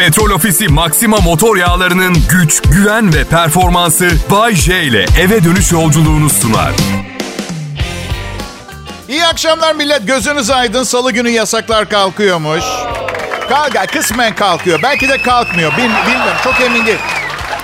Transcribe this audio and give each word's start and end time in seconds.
Petrol 0.00 0.30
Ofisi 0.30 0.68
Maxima 0.68 1.16
motor 1.16 1.56
yağlarının 1.56 2.16
güç, 2.30 2.62
güven 2.62 3.14
ve 3.14 3.24
performansı 3.24 4.10
Bay 4.30 4.54
J 4.54 4.82
ile 4.82 5.06
eve 5.20 5.44
dönüş 5.44 5.72
yolculuğunu 5.72 6.30
sunar. 6.30 6.72
İyi 9.08 9.26
akşamlar 9.26 9.74
millet. 9.74 10.06
Gözünüz 10.06 10.50
aydın. 10.50 10.82
Salı 10.82 11.12
günü 11.12 11.30
yasaklar 11.30 11.88
kalkıyormuş. 11.88 12.64
Kalk, 13.48 13.92
kısmen 13.92 14.34
kalkıyor. 14.34 14.80
Belki 14.82 15.08
de 15.08 15.22
kalkmıyor. 15.22 15.72
Bil, 15.72 15.78
bilmiyorum. 15.78 16.36
Çok 16.44 16.60
emin 16.60 16.86
değilim. 16.86 17.00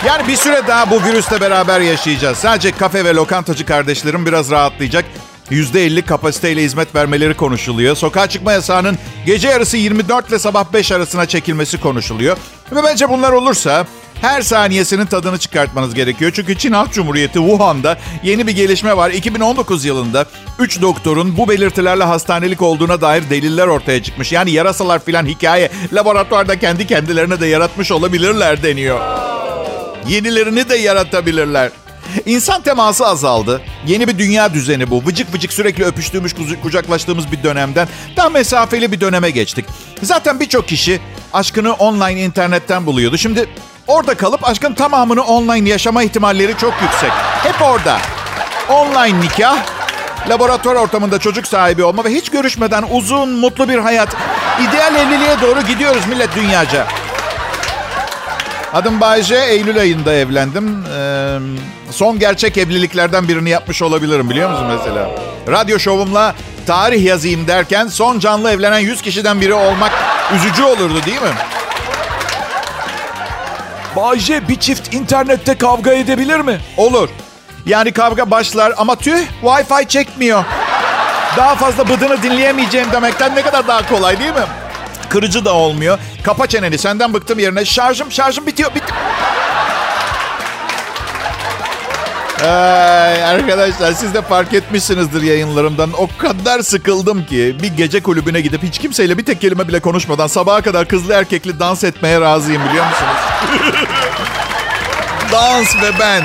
Yani 0.06 0.28
bir 0.28 0.36
süre 0.36 0.62
daha 0.68 0.90
bu 0.90 1.04
virüsle 1.04 1.40
beraber 1.40 1.80
yaşayacağız. 1.80 2.38
Sadece 2.38 2.72
kafe 2.72 3.04
ve 3.04 3.14
lokantacı 3.14 3.66
kardeşlerim 3.66 4.26
biraz 4.26 4.50
rahatlayacak. 4.50 5.04
%50 5.50 6.02
kapasiteyle 6.02 6.62
hizmet 6.62 6.94
vermeleri 6.94 7.34
konuşuluyor. 7.34 7.96
Sokağa 7.96 8.26
çıkma 8.26 8.52
yasağının 8.52 8.98
gece 9.26 9.48
yarısı 9.48 9.76
24 9.76 10.28
ile 10.28 10.38
sabah 10.38 10.72
5 10.72 10.92
arasına 10.92 11.26
çekilmesi 11.26 11.80
konuşuluyor. 11.80 12.36
Ve 12.72 12.84
bence 12.84 13.08
bunlar 13.08 13.32
olursa 13.32 13.86
her 14.20 14.42
saniyesinin 14.42 15.06
tadını 15.06 15.38
çıkartmanız 15.38 15.94
gerekiyor. 15.94 16.32
Çünkü 16.34 16.58
Çin 16.58 16.72
Halk 16.72 16.92
Cumhuriyeti 16.92 17.38
Wuhan'da 17.38 17.98
yeni 18.22 18.46
bir 18.46 18.52
gelişme 18.52 18.96
var. 18.96 19.10
2019 19.10 19.84
yılında 19.84 20.26
3 20.58 20.82
doktorun 20.82 21.36
bu 21.36 21.48
belirtilerle 21.48 22.04
hastanelik 22.04 22.62
olduğuna 22.62 23.00
dair 23.00 23.30
deliller 23.30 23.66
ortaya 23.66 24.02
çıkmış. 24.02 24.32
Yani 24.32 24.50
yarasalar 24.50 25.04
filan 25.04 25.26
hikaye. 25.26 25.70
Laboratuvarda 25.92 26.58
kendi 26.58 26.86
kendilerine 26.86 27.40
de 27.40 27.46
yaratmış 27.46 27.92
olabilirler 27.92 28.62
deniyor. 28.62 29.00
Yenilerini 30.08 30.68
de 30.68 30.76
yaratabilirler. 30.76 31.70
İnsan 32.26 32.62
teması 32.62 33.06
azaldı. 33.06 33.62
Yeni 33.86 34.08
bir 34.08 34.18
dünya 34.18 34.54
düzeni 34.54 34.90
bu. 34.90 35.02
Vıcık 35.06 35.34
vıcık 35.34 35.52
sürekli 35.52 35.84
öpüştüğümüz, 35.84 36.34
kucaklaştığımız 36.62 37.32
bir 37.32 37.42
dönemden 37.42 37.88
daha 38.16 38.28
mesafeli 38.28 38.92
bir 38.92 39.00
döneme 39.00 39.30
geçtik. 39.30 39.64
Zaten 40.02 40.40
birçok 40.40 40.68
kişi 40.68 41.00
aşkını 41.32 41.72
online 41.72 42.22
internetten 42.22 42.86
buluyordu. 42.86 43.18
Şimdi 43.18 43.48
orada 43.86 44.14
kalıp 44.14 44.48
aşkın 44.48 44.74
tamamını 44.74 45.22
online 45.22 45.68
yaşama 45.68 46.02
ihtimalleri 46.02 46.56
çok 46.58 46.74
yüksek. 46.82 47.10
Hep 47.42 47.62
orada. 47.62 47.98
Online 48.68 49.20
nikah, 49.20 49.58
laboratuvar 50.28 50.74
ortamında 50.74 51.18
çocuk 51.18 51.46
sahibi 51.46 51.84
olma 51.84 52.04
ve 52.04 52.14
hiç 52.14 52.30
görüşmeden 52.30 52.84
uzun, 52.90 53.28
mutlu 53.28 53.68
bir 53.68 53.78
hayat. 53.78 54.16
İdeal 54.68 54.94
evliliğe 54.94 55.40
doğru 55.42 55.60
gidiyoruz 55.60 56.06
millet 56.06 56.34
dünyaca. 56.36 56.86
Adım 58.72 59.00
Bayce. 59.00 59.36
Eylül 59.36 59.80
ayında 59.80 60.14
evlendim. 60.14 60.84
Ee, 60.98 61.38
son 61.90 62.18
gerçek 62.18 62.58
evliliklerden 62.58 63.28
birini 63.28 63.50
yapmış 63.50 63.82
olabilirim 63.82 64.30
biliyor 64.30 64.50
musun 64.50 64.66
mesela? 64.78 65.10
Radyo 65.48 65.78
şovumla 65.78 66.34
tarih 66.66 67.04
yazayım 67.04 67.46
derken 67.48 67.86
son 67.86 68.18
canlı 68.18 68.50
evlenen 68.50 68.78
100 68.78 69.02
kişiden 69.02 69.40
biri 69.40 69.54
olmak 69.54 69.92
üzücü 70.36 70.62
olurdu 70.62 71.00
değil 71.06 71.22
mi? 71.22 71.34
Bayce 73.96 74.48
bir 74.48 74.60
çift 74.60 74.94
internette 74.94 75.58
kavga 75.58 75.92
edebilir 75.92 76.40
mi? 76.40 76.60
Olur. 76.76 77.08
Yani 77.66 77.92
kavga 77.92 78.30
başlar 78.30 78.72
ama 78.76 78.96
tüh 78.96 79.18
Wi-Fi 79.42 79.88
çekmiyor. 79.88 80.44
Daha 81.36 81.54
fazla 81.54 81.88
bıdını 81.88 82.22
dinleyemeyeceğim 82.22 82.92
demekten 82.92 83.34
ne 83.34 83.42
kadar 83.42 83.68
daha 83.68 83.88
kolay 83.88 84.18
değil 84.18 84.32
mi? 84.32 84.46
Kırıcı 85.08 85.44
da 85.44 85.54
olmuyor. 85.54 85.98
Kapa 86.22 86.46
çeneni 86.46 86.78
senden 86.78 87.14
bıktım 87.14 87.38
yerine. 87.38 87.64
Şarjım 87.64 88.12
şarjım 88.12 88.46
bitiyor. 88.46 88.74
Bit 88.74 88.82
Ay, 92.44 93.24
arkadaşlar 93.24 93.92
siz 93.92 94.14
de 94.14 94.22
fark 94.22 94.54
etmişsinizdir 94.54 95.22
yayınlarımdan. 95.22 95.90
O 95.98 96.08
kadar 96.18 96.60
sıkıldım 96.60 97.26
ki 97.26 97.56
bir 97.62 97.76
gece 97.76 98.02
kulübüne 98.02 98.40
gidip 98.40 98.62
hiç 98.62 98.78
kimseyle 98.78 99.18
bir 99.18 99.24
tek 99.24 99.40
kelime 99.40 99.68
bile 99.68 99.80
konuşmadan 99.80 100.26
sabaha 100.26 100.60
kadar 100.62 100.88
kızlı 100.88 101.12
erkekli 101.14 101.60
dans 101.60 101.84
etmeye 101.84 102.20
razıyım 102.20 102.62
biliyor 102.68 102.84
musunuz? 102.86 103.16
dans 105.32 105.76
ve 105.82 105.90
ben. 106.00 106.24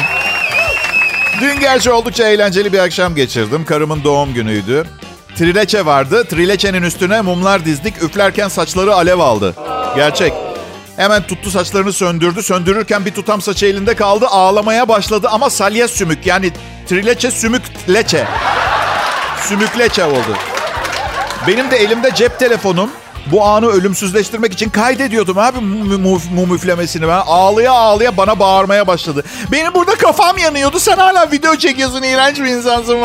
Dün 1.42 1.60
gerçi 1.60 1.92
oldukça 1.92 2.28
eğlenceli 2.28 2.74
bir 2.74 2.80
akşam 2.80 3.16
geçirdim. 3.16 3.66
Karımın 3.66 4.04
doğum 4.04 4.34
günüydü. 4.34 4.86
Trileçe 5.36 5.86
vardı. 5.86 6.24
Trileçenin 6.30 6.84
üstüne 6.84 7.22
mumlar 7.22 7.66
dizdik. 7.66 8.04
Üflerken 8.04 8.48
saçları 8.48 8.96
alev 8.96 9.20
aldı. 9.20 9.56
Gerçek. 9.96 10.34
Hemen 11.02 11.24
tuttu 11.28 11.52
saçlarını 11.52 11.94
söndürdü. 11.94 12.44
Söndürürken 12.44 13.06
bir 13.06 13.12
tutam 13.12 13.42
saçı 13.42 13.66
elinde 13.66 13.96
kaldı. 13.96 14.28
Ağlamaya 14.28 14.88
başladı 14.88 15.28
ama 15.32 15.50
salya 15.50 15.88
sümük. 15.88 16.26
Yani 16.26 16.52
trileçe 16.90 17.32
sümük 17.32 17.62
leçe. 17.90 18.28
Sümük 19.42 19.80
leçe 19.80 20.06
oldu. 20.06 20.38
Benim 21.48 21.72
de 21.72 21.78
elimde 21.78 22.16
cep 22.16 22.40
telefonum. 22.40 22.90
Bu 23.32 23.46
anı 23.46 23.68
ölümsüzleştirmek 23.68 24.54
için 24.54 24.70
kaydediyordum 24.70 25.38
abi 25.38 25.60
mum 26.32 26.56
üflemesini. 26.56 27.08
Ben 27.08 27.22
ağlaya 27.26 27.72
ağlaya 27.72 28.18
bana 28.18 28.40
bağırmaya 28.40 28.88
başladı. 28.88 29.24
Benim 29.52 29.74
burada 29.74 29.96
kafam 29.96 30.38
yanıyordu. 30.38 30.80
Sen 30.80 30.98
hala 30.98 31.32
video 31.32 31.56
çekiyorsun. 31.56 32.04
İğrenç 32.04 32.40
bir 32.40 32.46
insansın. 32.46 33.00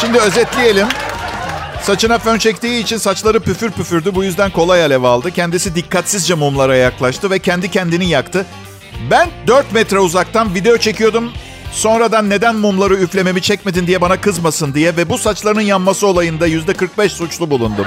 Şimdi 0.00 0.18
özetleyelim. 0.18 0.88
Saçına 1.88 2.18
fön 2.18 2.38
çektiği 2.38 2.82
için 2.82 2.96
saçları 2.96 3.40
püfür 3.40 3.70
püfürdü. 3.70 4.14
Bu 4.14 4.24
yüzden 4.24 4.50
kolay 4.50 4.82
alev 4.82 5.02
aldı. 5.02 5.30
Kendisi 5.30 5.74
dikkatsizce 5.74 6.34
mumlara 6.34 6.76
yaklaştı 6.76 7.30
ve 7.30 7.38
kendi 7.38 7.70
kendini 7.70 8.08
yaktı. 8.08 8.46
Ben 9.10 9.30
4 9.46 9.72
metre 9.72 9.98
uzaktan 9.98 10.54
video 10.54 10.76
çekiyordum. 10.76 11.32
Sonradan 11.72 12.30
neden 12.30 12.56
mumları 12.56 12.94
üflememi 12.94 13.42
çekmedin 13.42 13.86
diye 13.86 14.00
bana 14.00 14.20
kızmasın 14.20 14.74
diye 14.74 14.96
ve 14.96 15.08
bu 15.08 15.18
saçlarının 15.18 15.60
yanması 15.60 16.06
olayında 16.06 16.46
yüzde 16.46 16.72
45 16.74 17.12
suçlu 17.12 17.50
bulundum. 17.50 17.86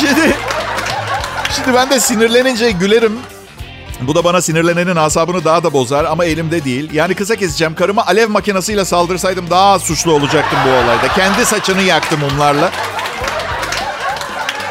Şimdi, 0.00 0.36
şimdi 1.56 1.74
ben 1.74 1.90
de 1.90 2.00
sinirlenince 2.00 2.70
gülerim. 2.70 3.18
Bu 4.06 4.14
da 4.14 4.24
bana 4.24 4.40
sinirlenenin 4.40 4.96
asabını 4.96 5.44
daha 5.44 5.64
da 5.64 5.72
bozar 5.72 6.04
ama 6.04 6.24
elimde 6.24 6.64
değil. 6.64 6.90
Yani 6.92 7.14
kısa 7.14 7.36
keseceğim. 7.36 7.74
Karıma 7.74 8.06
alev 8.06 8.28
makinesiyle 8.28 8.84
saldırsaydım 8.84 9.50
daha 9.50 9.78
suçlu 9.78 10.12
olacaktım 10.12 10.58
bu 10.66 10.70
olayda. 10.70 11.08
Kendi 11.14 11.44
saçını 11.44 11.82
yaktı 11.82 12.18
mumlarla. 12.18 12.70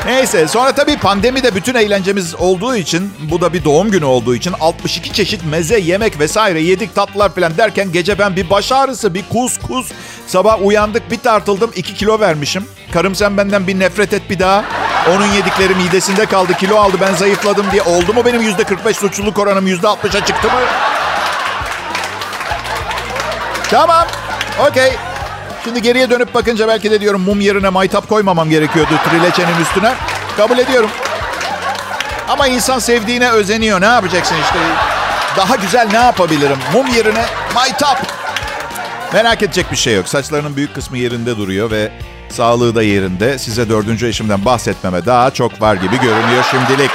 Neyse 0.05 0.47
sonra 0.47 0.71
tabii 0.71 0.97
pandemi 0.97 1.43
de 1.43 1.55
bütün 1.55 1.75
eğlencemiz 1.75 2.35
olduğu 2.35 2.75
için 2.75 3.13
bu 3.31 3.41
da 3.41 3.53
bir 3.53 3.63
doğum 3.63 3.91
günü 3.91 4.05
olduğu 4.05 4.35
için 4.35 4.53
62 4.59 5.13
çeşit 5.13 5.45
meze, 5.45 5.79
yemek 5.79 6.19
vesaire 6.19 6.61
yedik 6.61 6.95
tatlılar 6.95 7.35
falan 7.35 7.57
derken 7.57 7.91
gece 7.91 8.19
ben 8.19 8.35
bir 8.35 8.49
baş 8.49 8.71
ağrısı, 8.71 9.13
bir 9.13 9.23
kus 9.29 9.57
kus. 9.57 9.91
Sabah 10.27 10.65
uyandık 10.65 11.11
bir 11.11 11.17
tartıldım 11.17 11.71
2 11.75 11.93
kilo 11.93 12.19
vermişim. 12.19 12.65
Karım 12.91 13.15
sen 13.15 13.37
benden 13.37 13.67
bir 13.67 13.79
nefret 13.79 14.13
et 14.13 14.29
bir 14.29 14.39
daha. 14.39 14.65
Onun 15.09 15.25
yedikleri 15.25 15.75
midesinde 15.75 16.25
kaldı 16.25 16.53
kilo 16.53 16.77
aldı 16.77 16.97
ben 17.01 17.13
zayıfladım 17.15 17.65
diye 17.71 17.81
oldu 17.81 18.13
mu 18.13 18.25
benim 18.25 18.41
yüzde 18.41 18.63
45 18.63 18.97
suçluluk 18.97 19.39
oranım 19.39 19.67
yüzde 19.67 19.87
60'a 19.87 20.25
çıktı 20.25 20.47
mı? 20.47 20.59
Tamam. 23.71 24.07
Okey. 24.69 24.93
Şimdi 25.63 25.81
geriye 25.81 26.09
dönüp 26.09 26.33
bakınca 26.33 26.67
belki 26.67 26.91
de 26.91 27.01
diyorum 27.01 27.21
mum 27.21 27.41
yerine 27.41 27.69
maytap 27.69 28.09
koymamam 28.09 28.49
gerekiyordu 28.49 28.91
trileçenin 29.09 29.61
üstüne. 29.61 29.93
Kabul 30.37 30.57
ediyorum. 30.57 30.89
Ama 32.29 32.47
insan 32.47 32.79
sevdiğine 32.79 33.29
özeniyor. 33.31 33.81
Ne 33.81 33.85
yapacaksın 33.85 34.35
işte? 34.43 34.59
Daha 35.37 35.55
güzel 35.55 35.87
ne 35.91 35.97
yapabilirim? 35.97 36.57
Mum 36.73 36.87
yerine 36.87 37.25
maytap. 37.55 38.01
Merak 39.13 39.43
edecek 39.43 39.71
bir 39.71 39.77
şey 39.77 39.95
yok. 39.95 40.07
Saçlarının 40.07 40.55
büyük 40.55 40.75
kısmı 40.75 40.97
yerinde 40.97 41.37
duruyor 41.37 41.71
ve 41.71 41.91
sağlığı 42.31 42.75
da 42.75 42.83
yerinde. 42.83 43.37
Size 43.37 43.69
dördüncü 43.69 44.07
eşimden 44.07 44.45
bahsetmeme 44.45 45.05
daha 45.05 45.31
çok 45.31 45.61
var 45.61 45.75
gibi 45.75 45.95
görünüyor 45.95 46.43
şimdilik. 46.51 46.91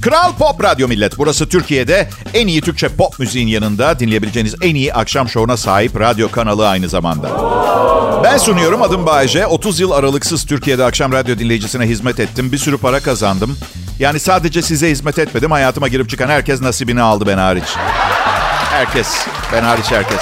Kral 0.00 0.32
Pop 0.38 0.64
Radyo 0.64 0.88
Millet. 0.88 1.18
Burası 1.18 1.48
Türkiye'de 1.48 2.08
en 2.34 2.46
iyi 2.46 2.60
Türkçe 2.60 2.88
pop 2.88 3.18
müziğin 3.18 3.48
yanında 3.48 3.98
dinleyebileceğiniz 3.98 4.54
en 4.62 4.74
iyi 4.74 4.94
akşam 4.94 5.28
şovuna 5.28 5.56
sahip 5.56 6.00
radyo 6.00 6.30
kanalı 6.30 6.68
aynı 6.68 6.88
zamanda. 6.88 7.30
Ben 8.24 8.38
sunuyorum 8.38 8.82
adım 8.82 9.06
Bayece. 9.06 9.46
30 9.46 9.80
yıl 9.80 9.90
aralıksız 9.90 10.46
Türkiye'de 10.46 10.84
akşam 10.84 11.12
radyo 11.12 11.38
dinleyicisine 11.38 11.86
hizmet 11.86 12.20
ettim. 12.20 12.52
Bir 12.52 12.58
sürü 12.58 12.78
para 12.78 13.00
kazandım. 13.00 13.58
Yani 13.98 14.20
sadece 14.20 14.62
size 14.62 14.90
hizmet 14.90 15.18
etmedim. 15.18 15.50
Hayatıma 15.50 15.88
girip 15.88 16.08
çıkan 16.08 16.28
herkes 16.28 16.60
nasibini 16.60 17.02
aldı 17.02 17.24
ben 17.26 17.38
hariç. 17.38 17.76
Herkes. 18.70 19.08
Ben 19.52 19.62
hariç 19.62 19.90
herkes. 19.90 20.20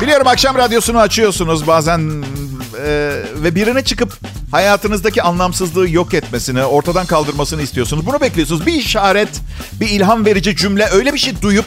Biliyorum 0.00 0.26
akşam 0.26 0.56
radyosunu 0.56 0.98
açıyorsunuz 0.98 1.66
bazen 1.66 2.24
e, 2.86 3.20
ve 3.42 3.54
birine 3.54 3.84
çıkıp 3.84 4.12
hayatınızdaki 4.50 5.22
anlamsızlığı 5.22 5.90
yok 5.90 6.14
etmesini, 6.14 6.64
ortadan 6.64 7.06
kaldırmasını 7.06 7.62
istiyorsunuz. 7.62 8.06
Bunu 8.06 8.20
bekliyorsunuz. 8.20 8.66
Bir 8.66 8.72
işaret, 8.72 9.28
bir 9.80 9.88
ilham 9.88 10.26
verici 10.26 10.56
cümle, 10.56 10.88
öyle 10.92 11.14
bir 11.14 11.18
şey 11.18 11.42
duyup 11.42 11.66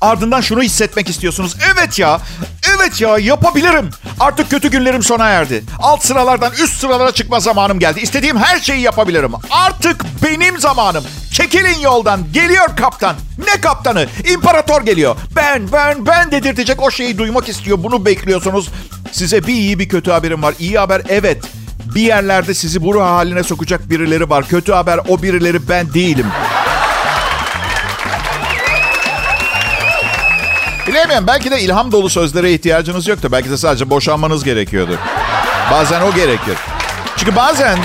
ardından 0.00 0.40
şunu 0.40 0.62
hissetmek 0.62 1.08
istiyorsunuz. 1.08 1.56
Evet 1.74 1.98
ya, 1.98 2.20
evet 2.76 3.00
ya 3.00 3.18
yapabilirim. 3.18 3.90
Artık 4.20 4.50
kötü 4.50 4.70
günlerim 4.70 5.02
sona 5.02 5.28
erdi. 5.28 5.64
Alt 5.78 6.04
sıralardan 6.04 6.52
üst 6.52 6.80
sıralara 6.80 7.12
çıkma 7.12 7.40
zamanım 7.40 7.78
geldi. 7.78 8.00
İstediğim 8.00 8.36
her 8.36 8.60
şeyi 8.60 8.80
yapabilirim. 8.80 9.32
Artık 9.50 10.04
benim 10.24 10.60
zamanım. 10.60 11.04
Çekilin 11.32 11.78
yoldan. 11.78 12.32
Geliyor 12.32 12.76
kaptan. 12.76 13.16
Ne 13.38 13.60
kaptanı? 13.60 14.06
İmparator 14.32 14.82
geliyor. 14.82 15.16
Ben, 15.36 15.72
ben, 15.72 16.06
ben 16.06 16.30
dedirtecek 16.30 16.82
o 16.82 16.90
şeyi 16.90 17.18
duymak 17.18 17.48
istiyor. 17.48 17.82
Bunu 17.82 18.04
bekliyorsunuz. 18.04 18.68
Size 19.12 19.46
bir 19.46 19.54
iyi 19.54 19.78
bir 19.78 19.88
kötü 19.88 20.10
haberim 20.10 20.42
var. 20.42 20.54
İyi 20.58 20.78
haber 20.78 21.02
evet. 21.08 21.44
Bir 21.94 22.00
yerlerde 22.00 22.54
sizi 22.54 22.82
bu 22.82 22.94
ruh 22.94 23.02
haline 23.02 23.42
sokacak 23.42 23.90
birileri 23.90 24.30
var. 24.30 24.48
Kötü 24.48 24.72
haber 24.72 25.00
o 25.08 25.22
birileri 25.22 25.68
ben 25.68 25.94
değilim. 25.94 26.26
Bilemiyorum. 30.86 31.26
Belki 31.26 31.50
de 31.50 31.60
ilham 31.60 31.92
dolu 31.92 32.08
sözlere 32.08 32.52
ihtiyacınız 32.52 33.08
yoktu. 33.08 33.28
Belki 33.32 33.50
de 33.50 33.56
sadece 33.56 33.90
boşanmanız 33.90 34.44
gerekiyordu. 34.44 34.98
Bazen 35.70 36.00
o 36.00 36.14
gerekir. 36.14 36.56
Çünkü 37.16 37.36
bazen 37.36 37.78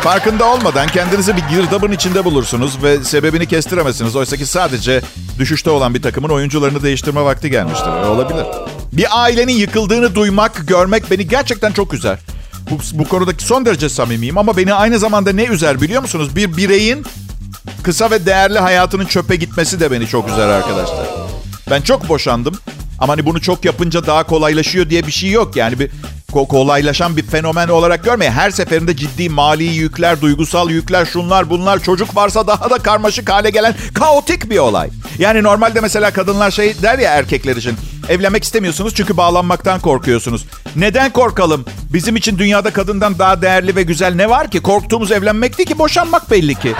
farkında 0.00 0.44
olmadan 0.44 0.86
kendinizi 0.86 1.36
bir 1.36 1.42
girdabın 1.42 1.92
içinde 1.92 2.24
bulursunuz 2.24 2.82
ve 2.82 3.04
sebebini 3.04 3.46
kestiremezsiniz. 3.46 4.16
Oysa 4.16 4.36
ki 4.36 4.46
sadece 4.46 5.02
düşüşte 5.38 5.70
olan 5.70 5.94
bir 5.94 6.02
takımın 6.02 6.28
oyuncularını 6.28 6.82
değiştirme 6.82 7.24
vakti 7.24 7.50
gelmiştir. 7.50 7.90
Olabilir. 7.90 8.46
Bir 8.92 9.06
ailenin 9.22 9.52
yıkıldığını 9.52 10.14
duymak, 10.14 10.68
görmek 10.68 11.10
beni 11.10 11.28
gerçekten 11.28 11.72
çok 11.72 11.94
üzer. 11.94 12.18
Bu, 12.72 12.98
bu 12.98 13.08
konudaki 13.08 13.44
son 13.44 13.66
derece 13.66 13.88
samimiyim 13.88 14.38
ama 14.38 14.56
beni 14.56 14.74
aynı 14.74 14.98
zamanda 14.98 15.32
ne 15.32 15.44
üzer 15.44 15.80
biliyor 15.80 16.02
musunuz? 16.02 16.36
Bir 16.36 16.56
bireyin 16.56 17.04
kısa 17.82 18.10
ve 18.10 18.26
değerli 18.26 18.58
hayatının 18.58 19.04
çöpe 19.06 19.36
gitmesi 19.36 19.80
de 19.80 19.90
beni 19.90 20.06
çok 20.06 20.28
üzer 20.28 20.48
arkadaşlar. 20.48 21.06
Ben 21.70 21.82
çok 21.82 22.08
boşandım. 22.08 22.54
Ama 22.98 23.12
hani 23.12 23.26
bunu 23.26 23.40
çok 23.40 23.64
yapınca 23.64 24.06
daha 24.06 24.22
kolaylaşıyor 24.22 24.90
diye 24.90 25.06
bir 25.06 25.12
şey 25.12 25.30
yok. 25.30 25.56
Yani 25.56 25.78
bir 25.78 25.90
kolaylaşan 26.32 27.16
bir 27.16 27.22
fenomen 27.22 27.68
olarak 27.68 28.04
görmeyin. 28.04 28.32
Her 28.32 28.50
seferinde 28.50 28.96
ciddi 28.96 29.28
mali 29.28 29.64
yükler, 29.64 30.20
duygusal 30.20 30.70
yükler, 30.70 31.04
şunlar 31.04 31.50
bunlar, 31.50 31.78
çocuk 31.78 32.16
varsa 32.16 32.46
daha 32.46 32.70
da 32.70 32.78
karmaşık 32.78 33.30
hale 33.30 33.50
gelen 33.50 33.74
kaotik 33.94 34.50
bir 34.50 34.58
olay. 34.58 34.90
Yani 35.18 35.42
normalde 35.42 35.80
mesela 35.80 36.10
kadınlar 36.10 36.50
şey 36.50 36.82
der 36.82 36.98
ya 36.98 37.14
erkekler 37.14 37.56
için. 37.56 37.76
Evlenmek 38.08 38.44
istemiyorsunuz 38.44 38.94
çünkü 38.94 39.16
bağlanmaktan 39.16 39.80
korkuyorsunuz. 39.80 40.44
Neden 40.76 41.12
korkalım? 41.12 41.64
Bizim 41.92 42.16
için 42.16 42.38
dünyada 42.38 42.72
kadından 42.72 43.18
daha 43.18 43.42
değerli 43.42 43.76
ve 43.76 43.82
güzel 43.82 44.14
ne 44.14 44.30
var 44.30 44.50
ki? 44.50 44.62
Korktuğumuz 44.62 45.12
evlenmek 45.12 45.58
değil 45.58 45.68
ki 45.68 45.78
boşanmak 45.78 46.30
belli 46.30 46.54
ki. 46.54 46.74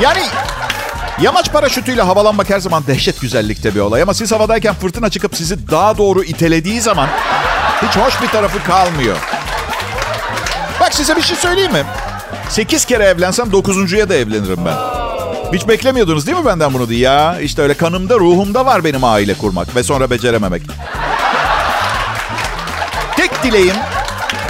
Yani 0.00 0.22
Yamaç 1.20 1.52
paraşütüyle 1.52 2.02
havalanmak 2.02 2.50
her 2.50 2.60
zaman 2.60 2.86
dehşet 2.86 3.20
güzellikte 3.20 3.74
bir 3.74 3.80
olay. 3.80 4.02
Ama 4.02 4.14
siz 4.14 4.32
havadayken 4.32 4.74
fırtına 4.74 5.10
çıkıp 5.10 5.36
sizi 5.36 5.70
daha 5.70 5.98
doğru 5.98 6.24
itelediği 6.24 6.80
zaman 6.80 7.08
hiç 7.82 7.96
hoş 7.96 8.22
bir 8.22 8.28
tarafı 8.28 8.64
kalmıyor. 8.64 9.16
Bak 10.80 10.94
size 10.94 11.16
bir 11.16 11.22
şey 11.22 11.36
söyleyeyim 11.36 11.72
mi? 11.72 11.84
Sekiz 12.48 12.84
kere 12.84 13.04
evlensem 13.04 13.52
dokuzuncuya 13.52 14.08
da 14.08 14.14
evlenirim 14.14 14.64
ben. 14.66 14.97
Hiç 15.52 15.68
beklemiyordunuz 15.68 16.26
değil 16.26 16.38
mi 16.38 16.46
benden 16.46 16.74
bunu 16.74 16.88
diye 16.88 17.00
ya? 17.00 17.40
İşte 17.40 17.62
öyle 17.62 17.74
kanımda, 17.74 18.14
ruhumda 18.18 18.66
var 18.66 18.84
benim 18.84 19.04
aile 19.04 19.34
kurmak 19.34 19.76
ve 19.76 19.82
sonra 19.82 20.10
becerememek. 20.10 20.62
Tek 23.16 23.42
dileğim 23.42 23.74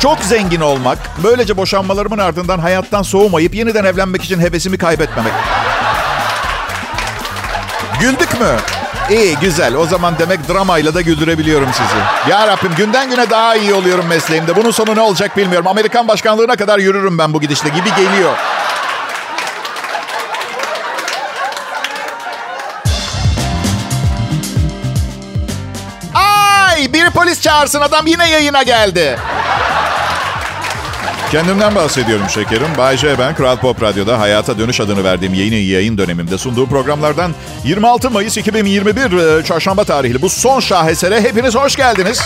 çok 0.01 0.19
zengin 0.19 0.61
olmak. 0.61 0.99
Böylece 1.25 1.57
boşanmalarımın 1.57 2.19
ardından 2.19 2.59
hayattan 2.59 3.03
soğumayıp 3.03 3.55
yeniden 3.55 3.85
evlenmek 3.85 4.25
için 4.25 4.41
hevesimi 4.41 4.79
kaybetmemek. 4.79 5.33
Güldük 8.01 8.41
mü? 8.41 8.57
İyi, 9.11 9.37
güzel. 9.41 9.75
O 9.75 9.87
zaman 9.87 10.15
demek 10.19 10.49
dramayla 10.49 10.95
da 10.95 11.01
güldürebiliyorum 11.01 11.69
sizi. 11.73 12.31
Ya 12.31 12.47
Rabbim 12.47 12.75
günden 12.77 13.11
güne 13.11 13.31
daha 13.31 13.57
iyi 13.57 13.75
oluyorum 13.75 14.07
mesleğimde. 14.07 14.57
Bunun 14.57 14.71
sonu 14.71 14.97
ne 14.97 15.01
olacak 15.01 15.37
bilmiyorum. 15.37 15.67
Amerikan 15.67 16.09
başkanlığına 16.09 16.57
kadar 16.57 16.79
yürürüm 16.79 17.19
ben 17.19 17.35
bu 17.35 17.41
gidişle 17.41 17.69
gibi 17.69 17.91
geliyor. 17.97 18.33
Ay! 27.09 27.15
Biri 27.15 27.15
polis 27.15 27.41
çağırsın 27.41 27.81
adam 27.81 28.07
yine 28.07 28.31
yayına 28.31 28.63
geldi. 28.63 29.19
Kendimden 31.33 31.75
bahsediyorum 31.75 32.29
şekerim. 32.29 32.69
Bay 32.79 32.97
J 32.97 33.19
ben 33.19 33.35
Kral 33.35 33.57
Pop 33.57 33.83
Radyo'da 33.83 34.21
Hayata 34.21 34.59
Dönüş 34.59 34.81
adını 34.81 35.05
verdiğim 35.05 35.35
yayın 35.35 35.53
yayın 35.53 35.99
dönemimde 35.99 36.39
sunduğu 36.39 36.67
programlardan 36.67 37.35
26 37.65 38.11
Mayıs 38.11 38.37
2021 38.37 39.45
Çarşamba 39.45 39.85
tarihli 39.85 40.23
bu 40.23 40.29
son 40.29 40.61
şahesere 40.61 41.21
hepiniz 41.21 41.55
hoş 41.55 41.77
geldiniz. 41.77 42.21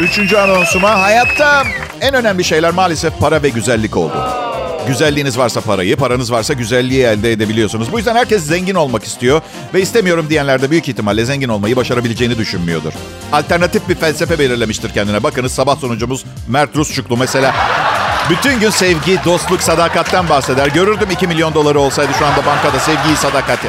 Üçüncü 0.00 0.36
anonsuma 0.36 0.90
hayatta 0.90 1.64
en 2.00 2.14
önemli 2.14 2.44
şeyler 2.44 2.70
maalesef 2.70 3.18
para 3.20 3.42
ve 3.42 3.48
güzellik 3.48 3.96
oldu. 3.96 4.39
Güzelliğiniz 4.86 5.38
varsa 5.38 5.60
parayı, 5.60 5.96
paranız 5.96 6.32
varsa 6.32 6.52
güzelliği 6.54 7.04
elde 7.04 7.32
edebiliyorsunuz. 7.32 7.92
Bu 7.92 7.98
yüzden 7.98 8.16
herkes 8.16 8.44
zengin 8.44 8.74
olmak 8.74 9.04
istiyor 9.04 9.40
ve 9.74 9.82
istemiyorum 9.82 10.26
diyenler 10.30 10.62
de 10.62 10.70
büyük 10.70 10.88
ihtimalle 10.88 11.24
zengin 11.24 11.48
olmayı 11.48 11.76
başarabileceğini 11.76 12.38
düşünmüyordur. 12.38 12.92
Alternatif 13.32 13.88
bir 13.88 13.94
felsefe 13.94 14.38
belirlemiştir 14.38 14.90
kendine. 14.90 15.22
Bakınız 15.22 15.52
sabah 15.52 15.76
sonucumuz 15.76 16.24
Mert 16.48 16.76
Rusçuklu 16.76 17.16
mesela. 17.16 17.54
Bütün 18.30 18.60
gün 18.60 18.70
sevgi, 18.70 19.18
dostluk, 19.24 19.62
sadakatten 19.62 20.28
bahseder. 20.28 20.66
Görürdüm 20.66 21.08
2 21.10 21.26
milyon 21.26 21.54
doları 21.54 21.80
olsaydı 21.80 22.10
şu 22.18 22.26
anda 22.26 22.46
bankada 22.46 22.78
sevgiyi, 22.78 23.16
sadakati. 23.16 23.68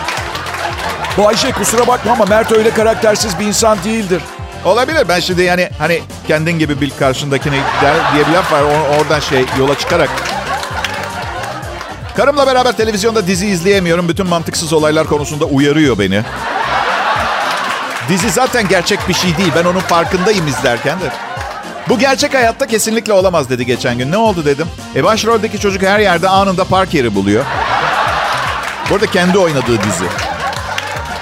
Bu 1.17 1.27
Ayşe 1.27 1.51
kusura 1.51 1.87
bakma 1.87 2.11
ama 2.11 2.25
Mert 2.25 2.51
öyle 2.51 2.69
karaktersiz 2.69 3.39
bir 3.39 3.45
insan 3.45 3.77
değildir. 3.83 4.21
Olabilir. 4.65 5.05
Ben 5.09 5.19
şimdi 5.19 5.41
yani 5.41 5.69
hani 5.79 6.01
kendin 6.27 6.59
gibi 6.59 6.81
bil 6.81 6.89
karşındakini 6.99 7.57
der 7.81 7.95
diye 8.13 8.27
bir 8.27 8.31
laf 8.33 8.51
var. 8.51 8.63
Oradan 8.99 9.19
şey 9.19 9.45
yola 9.59 9.77
çıkarak 9.77 10.09
Karımla 12.15 12.47
beraber 12.47 12.77
televizyonda 12.77 13.27
dizi 13.27 13.47
izleyemiyorum. 13.47 14.09
Bütün 14.09 14.27
mantıksız 14.27 14.73
olaylar 14.73 15.07
konusunda 15.07 15.45
uyarıyor 15.45 15.99
beni. 15.99 16.23
Dizi 18.09 18.29
zaten 18.29 18.67
gerçek 18.67 18.99
bir 19.09 19.13
şey 19.13 19.37
değil. 19.37 19.51
Ben 19.55 19.65
onun 19.65 19.79
farkındayım 19.79 20.47
izlerken 20.47 20.99
de. 20.99 21.11
Bu 21.89 21.99
gerçek 21.99 22.33
hayatta 22.33 22.67
kesinlikle 22.67 23.13
olamaz 23.13 23.49
dedi 23.49 23.65
geçen 23.65 23.97
gün. 23.97 24.11
Ne 24.11 24.17
oldu 24.17 24.45
dedim. 24.45 24.67
E 24.95 25.03
başroldeki 25.03 25.59
çocuk 25.59 25.81
her 25.81 25.99
yerde 25.99 26.29
anında 26.29 26.63
park 26.63 26.93
yeri 26.93 27.15
buluyor. 27.15 27.45
Burada 28.89 29.05
kendi 29.05 29.37
oynadığı 29.37 29.83
dizi. 29.83 30.05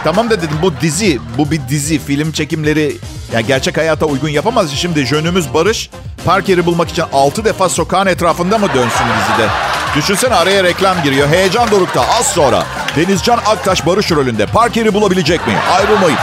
Tamam 0.04 0.30
da 0.30 0.42
dedim 0.42 0.58
bu 0.62 0.74
dizi, 0.82 1.20
bu 1.38 1.52
bir 1.52 1.62
dizi, 1.70 2.00
film 2.00 2.32
çekimleri 2.32 2.98
yani 3.34 3.46
gerçek 3.46 3.78
hayata 3.78 4.06
uygun 4.06 4.30
yapamaz. 4.30 4.72
Şimdi 4.72 5.06
jönümüz 5.06 5.54
Barış 5.54 5.90
park 6.26 6.50
yeri 6.50 6.66
bulmak 6.66 6.90
için 6.90 7.04
6 7.14 7.46
defa 7.46 7.70
sokağın 7.70 8.08
etrafında 8.08 8.58
mı 8.58 8.68
dönsün 8.68 9.06
dizide? 9.06 9.50
Düşünsene 9.96 10.36
araya 10.36 10.64
reklam 10.64 11.04
giriyor. 11.04 11.28
Heyecan 11.28 11.72
dorukta 11.72 12.02
az 12.20 12.28
sonra. 12.28 12.64
Denizcan 12.96 13.38
Aktaş 13.38 13.86
Barış 13.86 14.12
rolünde. 14.12 14.46
Park 14.46 14.78
yeri 14.78 14.94
bulabilecek 14.94 15.48
mi? 15.48 15.54
Ayrılmayın. 15.78 16.18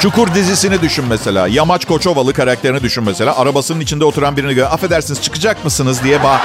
Çukur 0.00 0.34
dizisini 0.34 0.82
düşün 0.82 1.04
mesela. 1.08 1.48
Yamaç 1.48 1.84
Koçovalı 1.84 2.32
karakterini 2.32 2.82
düşün 2.82 3.04
mesela. 3.04 3.36
Arabasının 3.36 3.80
içinde 3.80 4.04
oturan 4.04 4.36
birini 4.36 4.54
gör. 4.54 4.64
Affedersiniz 4.64 5.22
çıkacak 5.22 5.64
mısınız 5.64 6.04
diye 6.04 6.22
bağ. 6.22 6.40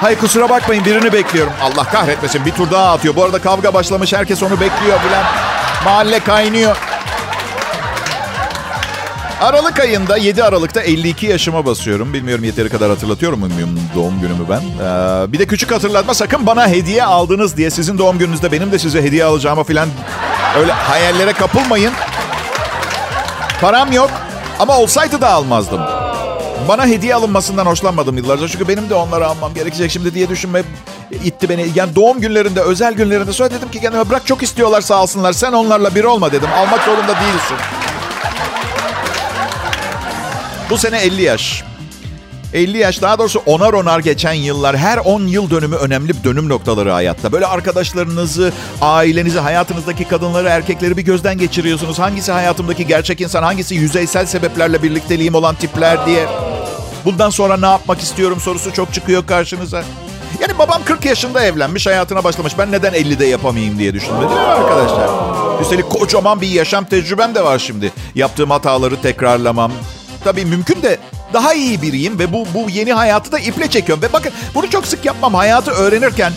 Hayır 0.00 0.18
kusura 0.18 0.48
bakmayın 0.48 0.84
birini 0.84 1.12
bekliyorum. 1.12 1.52
Allah 1.62 1.84
kahretmesin 1.84 2.46
bir 2.46 2.50
tur 2.52 2.70
daha 2.70 2.92
atıyor. 2.92 3.16
Bu 3.16 3.24
arada 3.24 3.38
kavga 3.38 3.74
başlamış 3.74 4.12
herkes 4.12 4.42
onu 4.42 4.60
bekliyor 4.60 4.98
bilen. 5.08 5.24
Mahalle 5.84 6.20
kaynıyor. 6.20 6.76
Aralık 9.42 9.80
ayında 9.80 10.16
7 10.16 10.44
Aralık'ta 10.44 10.80
52 10.80 11.26
yaşıma 11.26 11.66
basıyorum. 11.66 12.14
Bilmiyorum 12.14 12.44
yeteri 12.44 12.68
kadar 12.68 12.90
hatırlatıyor 12.90 13.32
muyum 13.32 13.80
doğum 13.94 14.20
günümü 14.20 14.48
ben. 14.50 14.60
Ee, 14.60 15.32
bir 15.32 15.38
de 15.38 15.46
küçük 15.46 15.72
hatırlatma 15.72 16.14
sakın 16.14 16.46
bana 16.46 16.68
hediye 16.68 17.04
aldınız 17.04 17.56
diye 17.56 17.70
sizin 17.70 17.98
doğum 17.98 18.18
gününüzde 18.18 18.52
benim 18.52 18.72
de 18.72 18.78
size 18.78 19.02
hediye 19.02 19.24
alacağıma 19.24 19.64
falan 19.64 19.88
öyle 20.58 20.72
hayallere 20.72 21.32
kapılmayın. 21.32 21.92
Param 23.60 23.92
yok 23.92 24.10
ama 24.58 24.78
olsaydı 24.78 25.20
da 25.20 25.28
almazdım. 25.28 25.80
Bana 26.68 26.86
hediye 26.86 27.14
alınmasından 27.14 27.66
hoşlanmadım 27.66 28.16
yıllarca. 28.16 28.48
Çünkü 28.48 28.68
benim 28.68 28.90
de 28.90 28.94
onları 28.94 29.26
almam 29.26 29.54
gerekecek 29.54 29.90
şimdi 29.90 30.14
diye 30.14 30.28
düşünme 30.28 30.62
itti 31.24 31.48
beni. 31.48 31.66
Yani 31.74 31.94
doğum 31.94 32.20
günlerinde, 32.20 32.60
özel 32.60 32.94
günlerinde 32.94 33.32
sonra 33.32 33.48
ki 33.48 33.80
kendime 33.80 34.10
bırak 34.10 34.26
çok 34.26 34.42
istiyorlar 34.42 34.80
sağ 34.80 35.02
olsunlar. 35.02 35.32
Sen 35.32 35.52
onlarla 35.52 35.94
bir 35.94 36.04
olma 36.04 36.32
dedim. 36.32 36.48
Almak 36.56 36.84
zorunda 36.84 37.14
değilsin. 37.14 37.81
Bu 40.72 40.78
sene 40.78 40.98
50 40.98 41.22
yaş. 41.22 41.64
50 42.54 42.78
yaş 42.78 43.02
daha 43.02 43.18
doğrusu 43.18 43.42
onar 43.46 43.72
onar 43.72 43.98
geçen 43.98 44.32
yıllar 44.32 44.76
her 44.76 44.98
10 44.98 45.22
yıl 45.22 45.50
dönümü 45.50 45.76
önemli 45.76 46.24
dönüm 46.24 46.48
noktaları 46.48 46.90
hayatta. 46.90 47.32
Böyle 47.32 47.46
arkadaşlarınızı, 47.46 48.52
ailenizi, 48.80 49.38
hayatınızdaki 49.38 50.04
kadınları, 50.04 50.48
erkekleri 50.48 50.96
bir 50.96 51.02
gözden 51.02 51.38
geçiriyorsunuz. 51.38 51.98
Hangisi 51.98 52.32
hayatımdaki 52.32 52.86
gerçek 52.86 53.20
insan, 53.20 53.42
hangisi 53.42 53.74
yüzeysel 53.74 54.26
sebeplerle 54.26 54.82
birlikteliğim 54.82 55.34
olan 55.34 55.54
tipler 55.54 56.06
diye. 56.06 56.26
Bundan 57.04 57.30
sonra 57.30 57.56
ne 57.56 57.66
yapmak 57.66 58.00
istiyorum 58.00 58.40
sorusu 58.40 58.72
çok 58.72 58.94
çıkıyor 58.94 59.26
karşınıza. 59.26 59.84
Yani 60.40 60.58
babam 60.58 60.82
40 60.84 61.04
yaşında 61.04 61.44
evlenmiş, 61.44 61.86
hayatına 61.86 62.24
başlamış. 62.24 62.58
Ben 62.58 62.72
neden 62.72 62.92
50'de 62.92 63.26
yapamayayım 63.26 63.78
diye 63.78 63.94
düşündüm 63.94 64.20
değil 64.20 64.30
mi 64.30 64.36
arkadaşlar? 64.36 65.10
Üstelik 65.60 65.90
kocaman 65.90 66.40
bir 66.40 66.48
yaşam 66.48 66.84
tecrübem 66.84 67.34
de 67.34 67.44
var 67.44 67.58
şimdi. 67.58 67.92
Yaptığım 68.14 68.50
hataları 68.50 69.02
tekrarlamam. 69.02 69.72
Tabii 70.24 70.44
mümkün 70.44 70.82
de 70.82 70.98
daha 71.32 71.54
iyi 71.54 71.82
biriyim 71.82 72.18
ve 72.18 72.32
bu 72.32 72.46
bu 72.54 72.70
yeni 72.70 72.92
hayatı 72.92 73.32
da 73.32 73.38
iple 73.38 73.70
çekiyorum. 73.70 74.02
Ve 74.02 74.12
bakın 74.12 74.32
bunu 74.54 74.70
çok 74.70 74.86
sık 74.86 75.04
yapmam. 75.04 75.34
Hayatı 75.34 75.70
öğrenirken 75.70 76.32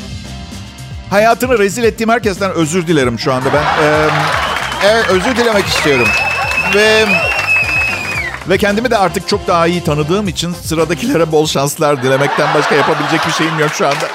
hayatını 1.10 1.60
rezil 1.60 1.84
ettiğim 1.84 2.10
herkesten 2.10 2.52
özür 2.52 2.88
dilerim 2.88 3.20
şu 3.20 3.34
anda 3.34 3.54
ben. 3.54 3.84
Ee, 3.84 4.08
evet 4.86 5.06
özür 5.10 5.36
dilemek 5.36 5.66
istiyorum. 5.66 6.08
Ve 6.76 7.06
ve 8.50 8.58
kendimi 8.58 8.92
de 8.92 8.98
artık 8.98 9.28
çok 9.28 9.48
daha 9.48 9.68
iyi 9.68 9.84
tanıdığım 9.84 10.28
için 10.28 10.54
sıradakilere 10.64 11.32
bol 11.32 11.46
şanslar 11.48 12.04
dilemekten 12.04 12.54
başka 12.54 12.76
yapabilecek 12.76 13.28
bir 13.28 13.32
şeyim 13.32 13.60
yok 13.60 13.70
şu 13.74 13.88
anda. 13.88 14.06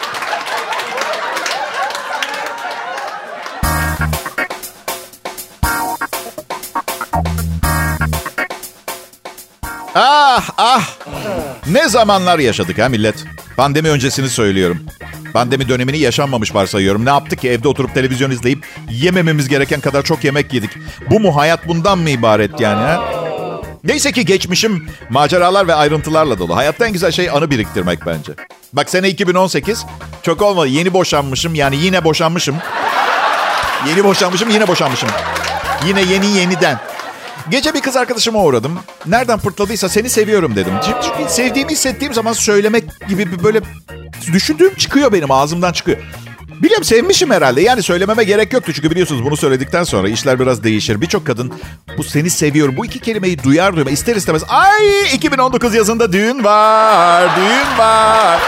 Ah 10.40 10.50
ah. 10.58 10.82
Ne 11.66 11.88
zamanlar 11.88 12.38
yaşadık 12.38 12.78
ha 12.78 12.88
millet. 12.88 13.24
Pandemi 13.56 13.88
öncesini 13.88 14.28
söylüyorum. 14.28 14.80
Pandemi 15.32 15.68
dönemini 15.68 15.98
yaşanmamış 15.98 16.54
varsayıyorum. 16.54 17.04
Ne 17.04 17.08
yaptık 17.08 17.40
ki 17.40 17.50
evde 17.50 17.68
oturup 17.68 17.94
televizyon 17.94 18.30
izleyip 18.30 18.66
yemememiz 18.90 19.48
gereken 19.48 19.80
kadar 19.80 20.02
çok 20.02 20.24
yemek 20.24 20.52
yedik. 20.52 20.70
Bu 21.10 21.20
mu 21.20 21.36
hayat 21.36 21.68
bundan 21.68 21.98
mı 21.98 22.10
ibaret 22.10 22.60
yani 22.60 22.82
ha? 22.82 23.04
Neyse 23.84 24.12
ki 24.12 24.24
geçmişim 24.24 24.88
maceralar 25.10 25.68
ve 25.68 25.74
ayrıntılarla 25.74 26.38
dolu. 26.38 26.56
Hayatta 26.56 26.86
en 26.86 26.92
güzel 26.92 27.12
şey 27.12 27.30
anı 27.30 27.50
biriktirmek 27.50 28.06
bence. 28.06 28.32
Bak 28.72 28.90
sene 28.90 29.08
2018 29.08 29.86
çok 30.22 30.42
olmadı. 30.42 30.68
Yeni 30.68 30.92
boşanmışım 30.92 31.54
yani 31.54 31.76
yine 31.76 32.04
boşanmışım. 32.04 32.56
Yeni 33.88 34.04
boşanmışım 34.04 34.50
yine 34.50 34.68
boşanmışım. 34.68 35.08
Yine 35.86 36.02
yeni 36.02 36.26
yeniden. 36.26 36.78
Gece 37.48 37.74
bir 37.74 37.80
kız 37.80 37.96
arkadaşıma 37.96 38.42
uğradım. 38.44 38.78
Nereden 39.06 39.38
pırtladıysa 39.38 39.88
seni 39.88 40.10
seviyorum 40.10 40.56
dedim. 40.56 40.72
Çünkü 40.84 41.32
sevdiğimi 41.32 41.72
hissettiğim 41.72 42.14
zaman 42.14 42.32
söylemek 42.32 42.84
gibi 43.08 43.32
bir 43.32 43.44
böyle 43.44 43.60
düşündüğüm 44.32 44.74
çıkıyor 44.74 45.12
benim 45.12 45.30
ağzımdan 45.30 45.72
çıkıyor. 45.72 45.98
Biliyorum 46.62 46.84
sevmişim 46.84 47.30
herhalde. 47.30 47.60
Yani 47.60 47.82
söylememe 47.82 48.24
gerek 48.24 48.52
yoktu. 48.52 48.72
Çünkü 48.74 48.90
biliyorsunuz 48.90 49.24
bunu 49.24 49.36
söyledikten 49.36 49.84
sonra 49.84 50.08
işler 50.08 50.40
biraz 50.40 50.64
değişir. 50.64 51.00
Birçok 51.00 51.26
kadın 51.26 51.52
bu 51.98 52.04
seni 52.04 52.30
seviyorum. 52.30 52.76
Bu 52.76 52.86
iki 52.86 52.98
kelimeyi 52.98 53.42
duyar 53.42 53.76
duymaz 53.76 53.92
ister 53.92 54.16
istemez. 54.16 54.42
Ay 54.48 55.14
2019 55.14 55.74
yazında 55.74 56.12
düğün 56.12 56.44
var, 56.44 57.36
düğün 57.36 57.78
var 57.78 58.40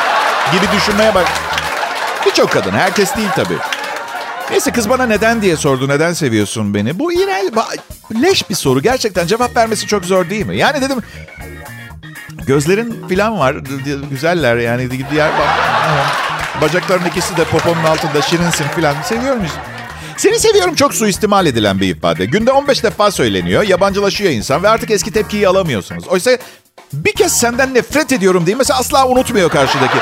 gibi 0.52 0.76
düşünmeye 0.76 1.14
bak. 1.14 1.26
Birçok 2.26 2.50
kadın. 2.50 2.72
Herkes 2.72 3.16
değil 3.16 3.28
tabii. 3.36 3.58
Neyse 4.52 4.72
kız 4.72 4.88
bana 4.90 5.06
neden 5.06 5.42
diye 5.42 5.56
sordu. 5.56 5.88
Neden 5.88 6.12
seviyorsun 6.12 6.74
beni? 6.74 6.98
Bu 6.98 7.12
yine 7.12 7.42
leş 8.22 8.50
bir 8.50 8.54
soru. 8.54 8.82
Gerçekten 8.82 9.26
cevap 9.26 9.56
vermesi 9.56 9.86
çok 9.86 10.04
zor 10.04 10.30
değil 10.30 10.46
mi? 10.46 10.56
Yani 10.56 10.80
dedim 10.80 10.98
gözlerin 12.46 13.08
falan 13.08 13.38
var. 13.38 13.56
Güzeller 14.10 14.56
yani. 14.56 14.88
Diğer 15.10 15.30
bacakların 16.60 17.04
ikisi 17.04 17.36
de 17.36 17.44
poponun 17.44 17.84
altında 17.84 18.22
şirinsin 18.22 18.64
falan. 18.64 18.94
Seviyor 19.02 19.36
muyuz? 19.36 19.52
Seni 20.16 20.38
seviyorum 20.38 20.74
çok 20.74 20.94
suistimal 20.94 21.46
edilen 21.46 21.80
bir 21.80 21.96
ifade. 21.96 22.24
Günde 22.24 22.52
15 22.52 22.84
defa 22.84 23.10
söyleniyor. 23.10 23.62
Yabancılaşıyor 23.62 24.30
insan 24.30 24.62
ve 24.62 24.68
artık 24.68 24.90
eski 24.90 25.12
tepkiyi 25.12 25.48
alamıyorsunuz. 25.48 26.08
Oysa 26.08 26.30
bir 26.92 27.12
kez 27.12 27.38
senden 27.38 27.74
nefret 27.74 28.12
ediyorum 28.12 28.46
diye 28.46 28.56
mesela 28.56 28.78
asla 28.78 29.08
unutmuyor 29.08 29.50
karşıdaki. 29.50 29.98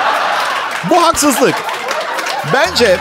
Bu 0.90 1.02
haksızlık. 1.02 1.54
Bence 2.52 2.98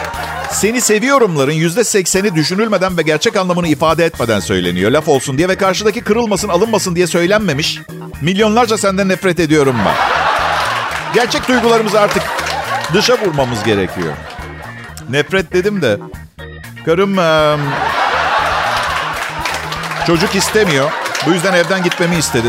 seni 0.52 0.80
seviyorumların 0.80 1.52
yüzde 1.52 1.84
sekseni 1.84 2.34
düşünülmeden 2.34 2.98
ve 2.98 3.02
gerçek 3.02 3.36
anlamını 3.36 3.68
ifade 3.68 4.04
etmeden 4.04 4.40
söyleniyor. 4.40 4.90
Laf 4.90 5.08
olsun 5.08 5.38
diye 5.38 5.48
ve 5.48 5.56
karşıdaki 5.56 6.00
kırılmasın, 6.00 6.48
alınmasın 6.48 6.96
diye 6.96 7.06
söylenmemiş. 7.06 7.78
Milyonlarca 8.20 8.78
senden 8.78 9.08
nefret 9.08 9.40
ediyorum 9.40 9.76
ben. 9.86 9.94
Gerçek 11.14 11.48
duygularımızı 11.48 12.00
artık 12.00 12.22
dışa 12.94 13.18
vurmamız 13.18 13.64
gerekiyor. 13.64 14.12
Nefret 15.10 15.52
dedim 15.52 15.82
de. 15.82 15.98
Karım 16.84 17.18
e, 17.18 17.56
çocuk 20.06 20.34
istemiyor. 20.34 20.90
Bu 21.26 21.30
yüzden 21.30 21.54
evden 21.54 21.82
gitmemi 21.82 22.16
istedi. 22.16 22.48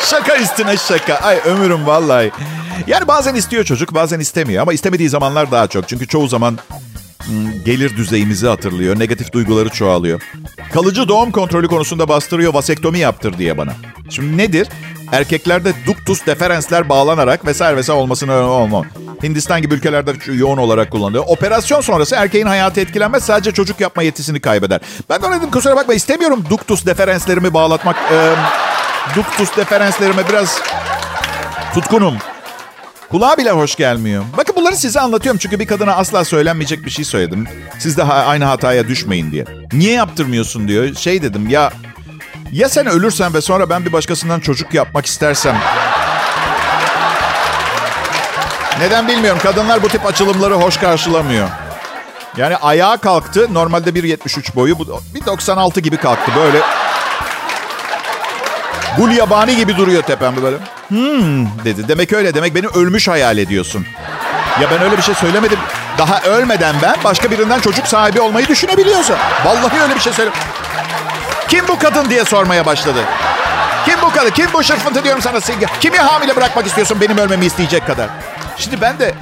şaka 0.00 0.36
üstüne 0.36 0.76
şaka. 0.76 1.14
Ay 1.14 1.40
ömürüm 1.44 1.86
vallahi. 1.86 2.32
Yani 2.86 3.08
bazen 3.08 3.34
istiyor 3.34 3.64
çocuk 3.64 3.94
bazen 3.94 4.20
istemiyor 4.20 4.62
ama 4.62 4.72
istemediği 4.72 5.08
zamanlar 5.08 5.50
daha 5.50 5.66
çok. 5.66 5.88
Çünkü 5.88 6.06
çoğu 6.06 6.28
zaman 6.28 6.58
gelir 7.64 7.96
düzeyimizi 7.96 8.46
hatırlıyor. 8.46 8.98
Negatif 8.98 9.32
duyguları 9.32 9.68
çoğalıyor. 9.68 10.22
Kalıcı 10.72 11.08
doğum 11.08 11.30
kontrolü 11.30 11.68
konusunda 11.68 12.08
bastırıyor 12.08 12.54
vasektomi 12.54 12.98
yaptır 12.98 13.38
diye 13.38 13.58
bana. 13.58 13.72
Şimdi 14.10 14.36
nedir? 14.36 14.68
Erkeklerde 15.12 15.72
ductus 15.86 16.26
deferensler 16.26 16.88
bağlanarak 16.88 17.46
vesaire 17.46 17.76
vesaire 17.76 18.00
olmasını 18.00 18.34
olma. 18.34 18.84
Hindistan 19.22 19.62
gibi 19.62 19.74
ülkelerde 19.74 20.12
yoğun 20.32 20.58
olarak 20.58 20.90
kullanılıyor. 20.90 21.24
Operasyon 21.26 21.80
sonrası 21.80 22.14
erkeğin 22.14 22.46
hayatı 22.46 22.80
etkilenmez 22.80 23.24
sadece 23.24 23.52
çocuk 23.52 23.80
yapma 23.80 24.02
yetisini 24.02 24.40
kaybeder. 24.40 24.80
Ben 25.10 25.22
de 25.22 25.26
dedim 25.30 25.50
kusura 25.50 25.76
bakma 25.76 25.94
istemiyorum 25.94 26.44
ductus 26.50 26.86
deferenslerimi 26.86 27.54
bağlatmak. 27.54 27.96
Ee, 28.12 28.34
ductus 29.16 29.56
deferenslerime 29.56 30.28
biraz 30.28 30.60
tutkunum. 31.74 32.14
Kulağa 33.10 33.36
bile 33.36 33.50
hoş 33.50 33.76
gelmiyor. 33.76 34.24
Bakın 34.36 34.56
bunları 34.56 34.76
size 34.76 35.00
anlatıyorum 35.00 35.38
çünkü 35.38 35.58
bir 35.58 35.66
kadına 35.66 35.94
asla 35.94 36.24
söylenmeyecek 36.24 36.84
bir 36.84 36.90
şey 36.90 37.04
söyledim. 37.04 37.48
Siz 37.78 37.96
de 37.96 38.02
aynı 38.02 38.44
hataya 38.44 38.88
düşmeyin 38.88 39.32
diye. 39.32 39.44
Niye 39.72 39.92
yaptırmıyorsun 39.92 40.68
diyor. 40.68 40.94
Şey 40.94 41.22
dedim 41.22 41.48
ya 41.48 41.72
ya 42.52 42.68
sen 42.68 42.86
ölürsen 42.86 43.34
ve 43.34 43.40
sonra 43.40 43.70
ben 43.70 43.84
bir 43.84 43.92
başkasından 43.92 44.40
çocuk 44.40 44.74
yapmak 44.74 45.06
istersem. 45.06 45.56
Neden 48.80 49.08
bilmiyorum. 49.08 49.40
Kadınlar 49.42 49.82
bu 49.82 49.88
tip 49.88 50.06
açılımları 50.06 50.54
hoş 50.54 50.76
karşılamıyor. 50.76 51.48
Yani 52.36 52.56
ayağa 52.56 52.96
kalktı. 52.96 53.54
Normalde 53.54 53.90
1.73 53.90 54.54
boyu. 54.54 54.78
Bu 54.78 54.82
1.96 54.82 55.80
gibi 55.80 55.96
kalktı. 55.96 56.32
Böyle 56.36 56.60
Gul 58.96 59.10
yabani 59.10 59.56
gibi 59.56 59.76
duruyor 59.76 60.02
tepemde 60.02 60.42
böyle. 60.42 60.56
Hmm 60.88 61.46
dedi. 61.64 61.88
Demek 61.88 62.12
öyle. 62.12 62.34
Demek 62.34 62.54
beni 62.54 62.66
ölmüş 62.66 63.08
hayal 63.08 63.38
ediyorsun. 63.38 63.86
Ya 64.60 64.68
ben 64.70 64.82
öyle 64.82 64.96
bir 64.96 65.02
şey 65.02 65.14
söylemedim. 65.14 65.58
Daha 65.98 66.20
ölmeden 66.22 66.74
ben 66.82 66.96
başka 67.04 67.30
birinden 67.30 67.60
çocuk 67.60 67.86
sahibi 67.86 68.20
olmayı 68.20 68.48
düşünebiliyorsun. 68.48 69.16
Vallahi 69.44 69.80
öyle 69.82 69.94
bir 69.94 70.00
şey 70.00 70.12
söyledim. 70.12 70.38
Kim 71.48 71.68
bu 71.68 71.78
kadın 71.78 72.10
diye 72.10 72.24
sormaya 72.24 72.66
başladı. 72.66 72.98
Kim 73.84 73.94
bu 74.02 74.10
kadın? 74.12 74.30
Kim 74.30 74.46
bu 74.52 74.62
şırfıntı 74.62 75.04
diyorum 75.04 75.22
sana. 75.22 75.40
Kimi 75.80 75.98
hamile 75.98 76.36
bırakmak 76.36 76.66
istiyorsun 76.66 77.00
benim 77.00 77.18
ölmemi 77.18 77.46
isteyecek 77.46 77.86
kadar? 77.86 78.08
Şimdi 78.56 78.80
ben 78.80 78.98
de 78.98 79.14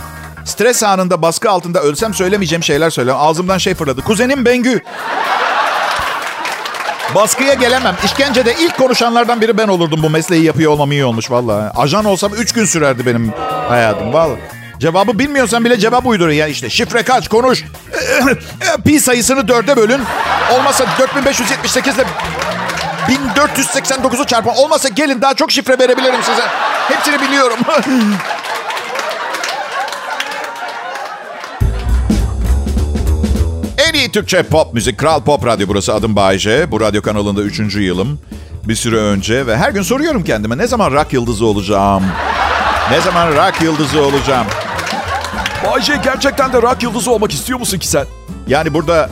stres 0.44 0.82
anında 0.82 1.22
baskı 1.22 1.50
altında 1.50 1.80
ölsem 1.80 2.14
söylemeyeceğim 2.14 2.62
şeyler 2.62 2.90
söylüyorum. 2.90 3.22
Ağzımdan 3.24 3.58
şey 3.58 3.74
fırladı. 3.74 4.02
Kuzenim 4.02 4.44
Bengü. 4.44 4.82
Baskıya 7.14 7.54
gelemem. 7.54 7.96
İşkencede 8.04 8.54
ilk 8.61 8.78
konuşanlardan 8.78 9.40
biri 9.40 9.58
ben 9.58 9.68
olurdum. 9.68 10.00
Bu 10.02 10.11
mesleği 10.11 10.44
yapıyor 10.44 10.73
olmam 10.73 10.92
iyi 10.92 11.04
olmuş 11.04 11.30
vallahi. 11.30 11.70
Ajan 11.76 12.04
olsam 12.04 12.32
3 12.34 12.52
gün 12.52 12.64
sürerdi 12.64 13.06
benim 13.06 13.32
hayatım 13.68 14.12
vallahi. 14.12 14.38
Cevabı 14.78 15.18
bilmiyorsan 15.18 15.64
bile 15.64 15.78
cevap 15.78 16.06
uydur 16.06 16.28
ya 16.28 16.46
işte. 16.46 16.70
Şifre 16.70 17.02
kaç 17.02 17.28
konuş. 17.28 17.64
Pi 18.84 19.00
sayısını 19.00 19.49
dörde 19.49 19.76
bölün. 19.76 20.00
Olmasa 20.52 20.84
4578 20.99 21.94
ile 21.94 22.04
1489'u 23.08 24.25
çarpın. 24.26 24.50
Olmasa 24.50 24.88
gelin 24.88 25.23
daha 25.23 25.34
çok 25.34 25.52
şifre 25.52 25.78
verebilirim 25.78 26.23
size. 26.23 26.42
Hepsini 26.88 27.20
biliyorum. 27.20 27.58
Türkçe 34.14 34.42
pop 34.42 34.75
müzik. 34.75 34.99
Kral 34.99 35.21
Pop 35.21 35.47
Radyo 35.47 35.68
burası. 35.68 35.94
Adım 35.94 36.16
Bayece. 36.16 36.71
Bu 36.71 36.80
radyo 36.80 37.02
kanalında 37.02 37.42
üçüncü 37.42 37.83
yılım. 37.83 38.18
Bir 38.68 38.75
süre 38.75 38.97
önce 38.97 39.47
ve 39.47 39.56
her 39.56 39.71
gün 39.71 39.83
soruyorum 39.83 40.25
kendime 40.25 40.59
ne 40.59 40.66
zaman 40.66 40.92
rock 40.92 41.12
yıldızı 41.12 41.47
olacağım? 41.47 42.04
Ne 42.90 43.00
zaman 43.00 43.28
rock 43.28 43.62
yıldızı 43.62 44.02
olacağım? 44.02 44.47
Bayce 45.66 46.00
gerçekten 46.04 46.52
de 46.52 46.62
rock 46.62 46.83
yıldızı 46.83 47.11
olmak 47.11 47.33
istiyor 47.33 47.59
musun 47.59 47.78
ki 47.78 47.88
sen? 47.88 48.06
Yani 48.49 48.75
burada 48.75 49.11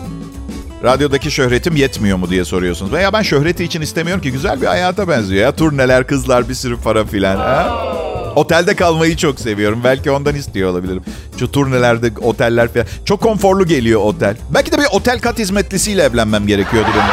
radyodaki 0.85 1.31
şöhretim 1.31 1.77
yetmiyor 1.77 2.19
mu 2.19 2.31
diye 2.31 2.45
soruyorsunuz. 2.45 2.93
Veya 2.93 3.13
ben 3.13 3.23
şöhreti 3.23 3.65
için 3.65 3.81
istemiyorum 3.81 4.23
ki 4.23 4.33
güzel 4.33 4.61
bir 4.61 4.67
hayata 4.67 5.09
benziyor 5.09 5.43
ya. 5.43 5.57
Turneler, 5.57 6.07
kızlar, 6.07 6.49
bir 6.49 6.55
sürü 6.55 6.77
para 6.77 7.05
filan. 7.05 7.37
Ha? 7.37 8.02
Otelde 8.37 8.77
kalmayı 8.77 9.17
çok 9.17 9.41
seviyorum. 9.41 9.81
Belki 9.85 10.11
ondan 10.11 10.35
istiyor 10.35 10.71
olabilirim. 10.71 11.03
Şu 11.39 11.53
turnelerde 11.53 12.13
oteller 12.23 12.69
falan. 12.73 12.87
Çok 13.05 13.21
konforlu 13.21 13.67
geliyor 13.67 14.01
otel. 14.01 14.37
Belki 14.51 14.73
de 14.73 14.79
bir 14.79 14.87
otel 14.93 15.21
kat 15.21 15.39
hizmetlisiyle 15.39 16.03
evlenmem 16.03 16.47
gerekiyordu 16.47 16.89
benim. 16.95 17.07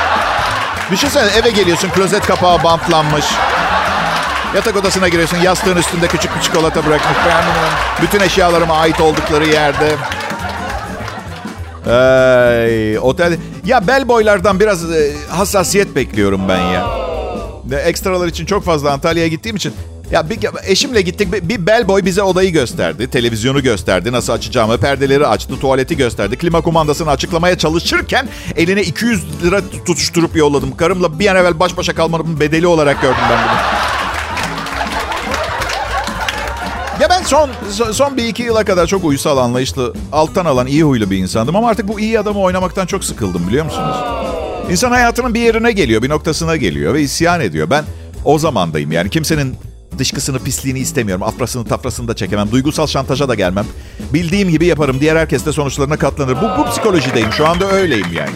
Düşünsene 0.91 1.29
eve 1.39 1.49
geliyorsun 1.49 1.89
klozet 1.89 2.25
kapağı 2.25 2.63
bantlanmış. 2.63 3.25
Yatak 4.55 4.75
odasına 4.75 5.07
giriyorsun. 5.07 5.37
Yastığın 5.37 5.77
üstünde 5.77 6.07
küçük 6.07 6.35
bir 6.35 6.41
çikolata 6.41 6.85
bırakmış. 6.85 7.17
Bütün 8.01 8.19
eşyalarıma 8.19 8.73
ait 8.77 9.01
oldukları 9.01 9.45
yerde. 9.45 9.95
Ay, 11.89 12.99
otel. 12.99 13.37
Ya 13.65 13.87
bel 13.87 14.07
boylardan 14.07 14.59
biraz 14.59 14.91
e, 14.91 15.11
hassasiyet 15.29 15.95
bekliyorum 15.95 16.41
ben 16.49 16.59
ya. 16.59 16.87
Ekstralar 17.85 18.27
için 18.27 18.45
çok 18.45 18.63
fazla 18.63 18.91
Antalya'ya 18.91 19.27
gittiğim 19.27 19.55
için 19.55 19.73
ya 20.11 20.29
bir, 20.29 20.39
eşimle 20.63 21.01
gittik. 21.01 21.33
Bir, 21.33 21.49
bir 21.49 21.65
bellboy 21.65 22.05
bize 22.05 22.23
odayı 22.23 22.51
gösterdi. 22.51 23.09
Televizyonu 23.09 23.63
gösterdi. 23.63 24.11
Nasıl 24.11 24.33
açacağımı. 24.33 24.77
Perdeleri 24.77 25.27
açtı. 25.27 25.59
Tuvaleti 25.59 25.97
gösterdi. 25.97 26.37
Klima 26.37 26.61
kumandasını 26.61 27.09
açıklamaya 27.09 27.57
çalışırken 27.57 28.29
eline 28.55 28.81
200 28.81 29.43
lira 29.43 29.61
tutuşturup 29.85 30.35
yolladım. 30.35 30.77
Karımla 30.77 31.19
bir 31.19 31.27
an 31.27 31.35
evvel 31.35 31.59
baş 31.59 31.77
başa 31.77 31.95
kalmanın 31.95 32.39
bedeli 32.39 32.67
olarak 32.67 33.01
gördüm 33.01 33.23
ben 33.29 33.37
bunu. 33.43 33.89
Ya 37.01 37.09
ben 37.09 37.23
son 37.23 37.49
son 37.91 38.17
bir 38.17 38.23
iki 38.23 38.43
yıla 38.43 38.63
kadar 38.63 38.87
çok 38.87 39.03
uysal, 39.05 39.37
anlayışlı, 39.37 39.93
alttan 40.11 40.45
alan, 40.45 40.67
iyi 40.67 40.83
huylu 40.83 41.11
bir 41.11 41.17
insandım. 41.17 41.55
Ama 41.55 41.69
artık 41.69 41.87
bu 41.87 41.99
iyi 41.99 42.19
adamı 42.19 42.39
oynamaktan 42.39 42.85
çok 42.85 43.03
sıkıldım 43.03 43.47
biliyor 43.47 43.65
musunuz? 43.65 43.95
İnsan 44.71 44.91
hayatının 44.91 45.33
bir 45.33 45.39
yerine 45.39 45.71
geliyor, 45.71 46.01
bir 46.01 46.09
noktasına 46.09 46.55
geliyor 46.55 46.93
ve 46.93 47.01
isyan 47.01 47.41
ediyor. 47.41 47.69
Ben 47.69 47.83
o 48.25 48.39
zamandayım 48.39 48.91
yani 48.91 49.09
kimsenin 49.09 49.55
dışkısını, 49.99 50.39
pisliğini 50.39 50.79
istemiyorum. 50.79 51.23
Afrasını, 51.23 51.65
tafrasını 51.65 52.07
da 52.07 52.15
çekemem. 52.15 52.51
Duygusal 52.51 52.87
şantaja 52.87 53.29
da 53.29 53.35
gelmem. 53.35 53.65
Bildiğim 54.13 54.49
gibi 54.49 54.65
yaparım. 54.65 54.99
Diğer 54.99 55.15
herkes 55.15 55.45
de 55.45 55.53
sonuçlarına 55.53 55.97
katlanır. 55.97 56.37
Bu, 56.41 56.61
bu 56.61 56.69
psikolojideyim. 56.69 57.31
Şu 57.31 57.47
anda 57.47 57.71
öyleyim 57.71 58.07
yani. 58.13 58.35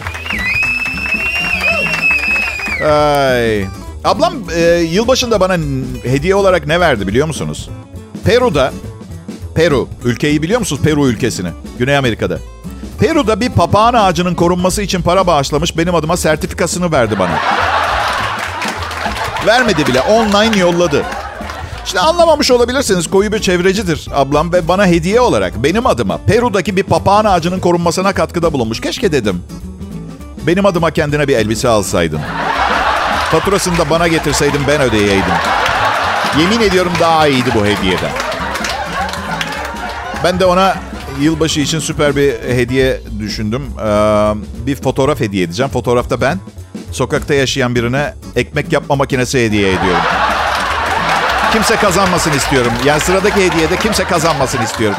Ay. 2.92 3.66
Ablam 4.04 4.34
e, 4.54 4.60
yılbaşında 4.76 5.40
bana 5.40 5.56
hediye 6.02 6.34
olarak 6.34 6.66
ne 6.66 6.80
verdi 6.80 7.06
biliyor 7.06 7.26
musunuz? 7.26 7.70
Peru'da, 8.24 8.72
Peru, 9.54 9.88
ülkeyi 10.04 10.42
biliyor 10.42 10.60
musunuz? 10.60 10.82
Peru 10.84 11.08
ülkesini, 11.08 11.48
Güney 11.78 11.96
Amerika'da. 11.96 12.38
Peru'da 13.00 13.40
bir 13.40 13.50
papağan 13.50 13.94
ağacının 13.94 14.34
korunması 14.34 14.82
için 14.82 15.02
para 15.02 15.26
bağışlamış 15.26 15.78
benim 15.78 15.94
adıma 15.94 16.16
sertifikasını 16.16 16.92
verdi 16.92 17.18
bana. 17.18 17.38
Vermedi 19.46 19.86
bile, 19.86 20.00
online 20.00 20.58
yolladı. 20.58 21.04
İşte 21.84 22.00
anlamamış 22.00 22.50
olabilirsiniz 22.50 23.10
koyu 23.10 23.32
bir 23.32 23.38
çevrecidir 23.38 24.08
ablam 24.14 24.52
ve 24.52 24.68
bana 24.68 24.86
hediye 24.86 25.20
olarak 25.20 25.62
benim 25.62 25.86
adıma 25.86 26.18
Peru'daki 26.26 26.76
bir 26.76 26.82
papağan 26.82 27.24
ağacının 27.24 27.60
korunmasına 27.60 28.12
katkıda 28.12 28.52
bulunmuş. 28.52 28.80
Keşke 28.80 29.12
dedim. 29.12 29.42
Benim 30.46 30.66
adıma 30.66 30.90
kendine 30.90 31.28
bir 31.28 31.36
elbise 31.36 31.68
alsaydın. 31.68 32.20
Faturasını 33.32 33.78
da 33.78 33.90
bana 33.90 34.08
getirseydin 34.08 34.60
ben 34.68 34.80
ödeyeydim. 34.80 35.34
Yemin 36.40 36.60
ediyorum 36.60 36.92
daha 37.00 37.26
iyiydi 37.28 37.50
bu 37.54 37.66
hediyeden. 37.66 38.10
Ben 40.24 40.40
de 40.40 40.46
ona 40.46 40.74
yılbaşı 41.20 41.60
için 41.60 41.78
süper 41.78 42.16
bir 42.16 42.32
hediye 42.32 43.00
düşündüm. 43.18 43.62
Ee, 43.80 43.86
bir 44.66 44.76
fotoğraf 44.76 45.20
hediye 45.20 45.44
edeceğim. 45.44 45.72
Fotoğrafta 45.72 46.20
ben 46.20 46.38
sokakta 46.92 47.34
yaşayan 47.34 47.74
birine 47.74 48.14
ekmek 48.36 48.72
yapma 48.72 48.96
makinesi 48.96 49.44
hediye 49.44 49.68
ediyorum. 49.68 50.02
Kimse 51.54 51.76
kazanmasın 51.76 52.32
istiyorum. 52.32 52.72
Yani 52.84 53.00
sıradaki 53.00 53.46
hediyede 53.46 53.76
kimse 53.76 54.04
kazanmasın 54.04 54.62
istiyorum. 54.62 54.96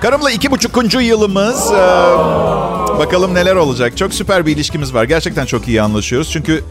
Karımla 0.00 0.30
iki 0.30 0.50
buçukuncu 0.50 1.00
yılımız. 1.00 1.72
Ee, 1.72 1.76
bakalım 2.98 3.34
neler 3.34 3.56
olacak. 3.56 3.96
Çok 3.96 4.14
süper 4.14 4.46
bir 4.46 4.56
ilişkimiz 4.56 4.94
var. 4.94 5.04
Gerçekten 5.04 5.46
çok 5.46 5.68
iyi 5.68 5.82
anlaşıyoruz. 5.82 6.30
Çünkü 6.32 6.64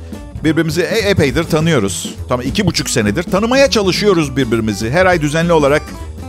birbirimizi 0.44 0.82
e- 0.82 1.10
epeydir 1.10 1.44
tanıyoruz. 1.44 2.16
Tam 2.30 2.42
iki 2.42 2.66
buçuk 2.66 2.90
senedir. 2.90 3.24
Tanımaya 3.24 3.70
çalışıyoruz 3.70 4.38
birbirimizi. 4.38 4.92
Her 4.92 5.06
ay 5.06 5.22
düzenli 5.22 5.54
olarak 5.54 5.82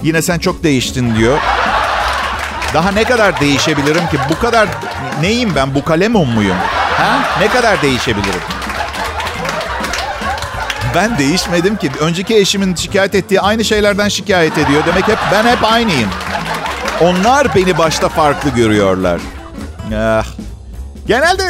yine 0.03 0.23
sen 0.23 0.39
çok 0.39 0.63
değiştin 0.63 1.17
diyor. 1.17 1.39
Daha 2.75 2.91
ne 2.91 3.05
kadar 3.05 3.41
değişebilirim 3.41 4.07
ki? 4.09 4.17
Bu 4.31 4.39
kadar 4.39 4.69
neyim 5.21 5.53
ben? 5.57 5.75
Bu 5.75 5.85
kalemon 5.85 6.29
muyum? 6.29 6.57
Ha? 6.97 7.23
Ne 7.41 7.49
kadar 7.49 7.83
değişebilirim? 7.83 8.41
Ben 10.95 11.19
değişmedim 11.19 11.77
ki. 11.77 11.91
Önceki 12.01 12.37
eşimin 12.37 12.75
şikayet 12.75 13.15
ettiği 13.15 13.41
aynı 13.41 13.65
şeylerden 13.65 14.09
şikayet 14.09 14.59
ediyor. 14.59 14.83
Demek 14.87 15.09
hep 15.09 15.19
ben 15.33 15.45
hep 15.45 15.65
aynıyım. 15.65 16.09
Onlar 17.01 17.55
beni 17.55 17.79
başta 17.79 18.09
farklı 18.09 18.51
görüyorlar. 18.51 19.21
Ah. 19.97 20.25
Genelde 21.07 21.43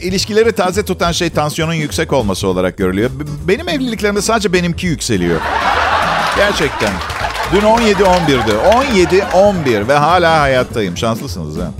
ilişkileri 0.00 0.52
taze 0.52 0.84
tutan 0.84 1.12
şey 1.12 1.30
tansiyonun 1.30 1.72
yüksek 1.72 2.12
olması 2.12 2.48
olarak 2.48 2.78
görülüyor. 2.78 3.10
Benim 3.48 3.68
evliliklerimde 3.68 4.22
sadece 4.22 4.52
benimki 4.52 4.86
yükseliyor. 4.86 5.40
Gerçekten. 6.36 6.90
Dün 7.52 7.60
17-11'di. 7.60 8.52
17-11 9.32 9.88
ve 9.88 9.94
hala 9.94 10.40
hayattayım. 10.40 10.96
Şanslısınız 10.96 11.56
ha. 11.58 11.70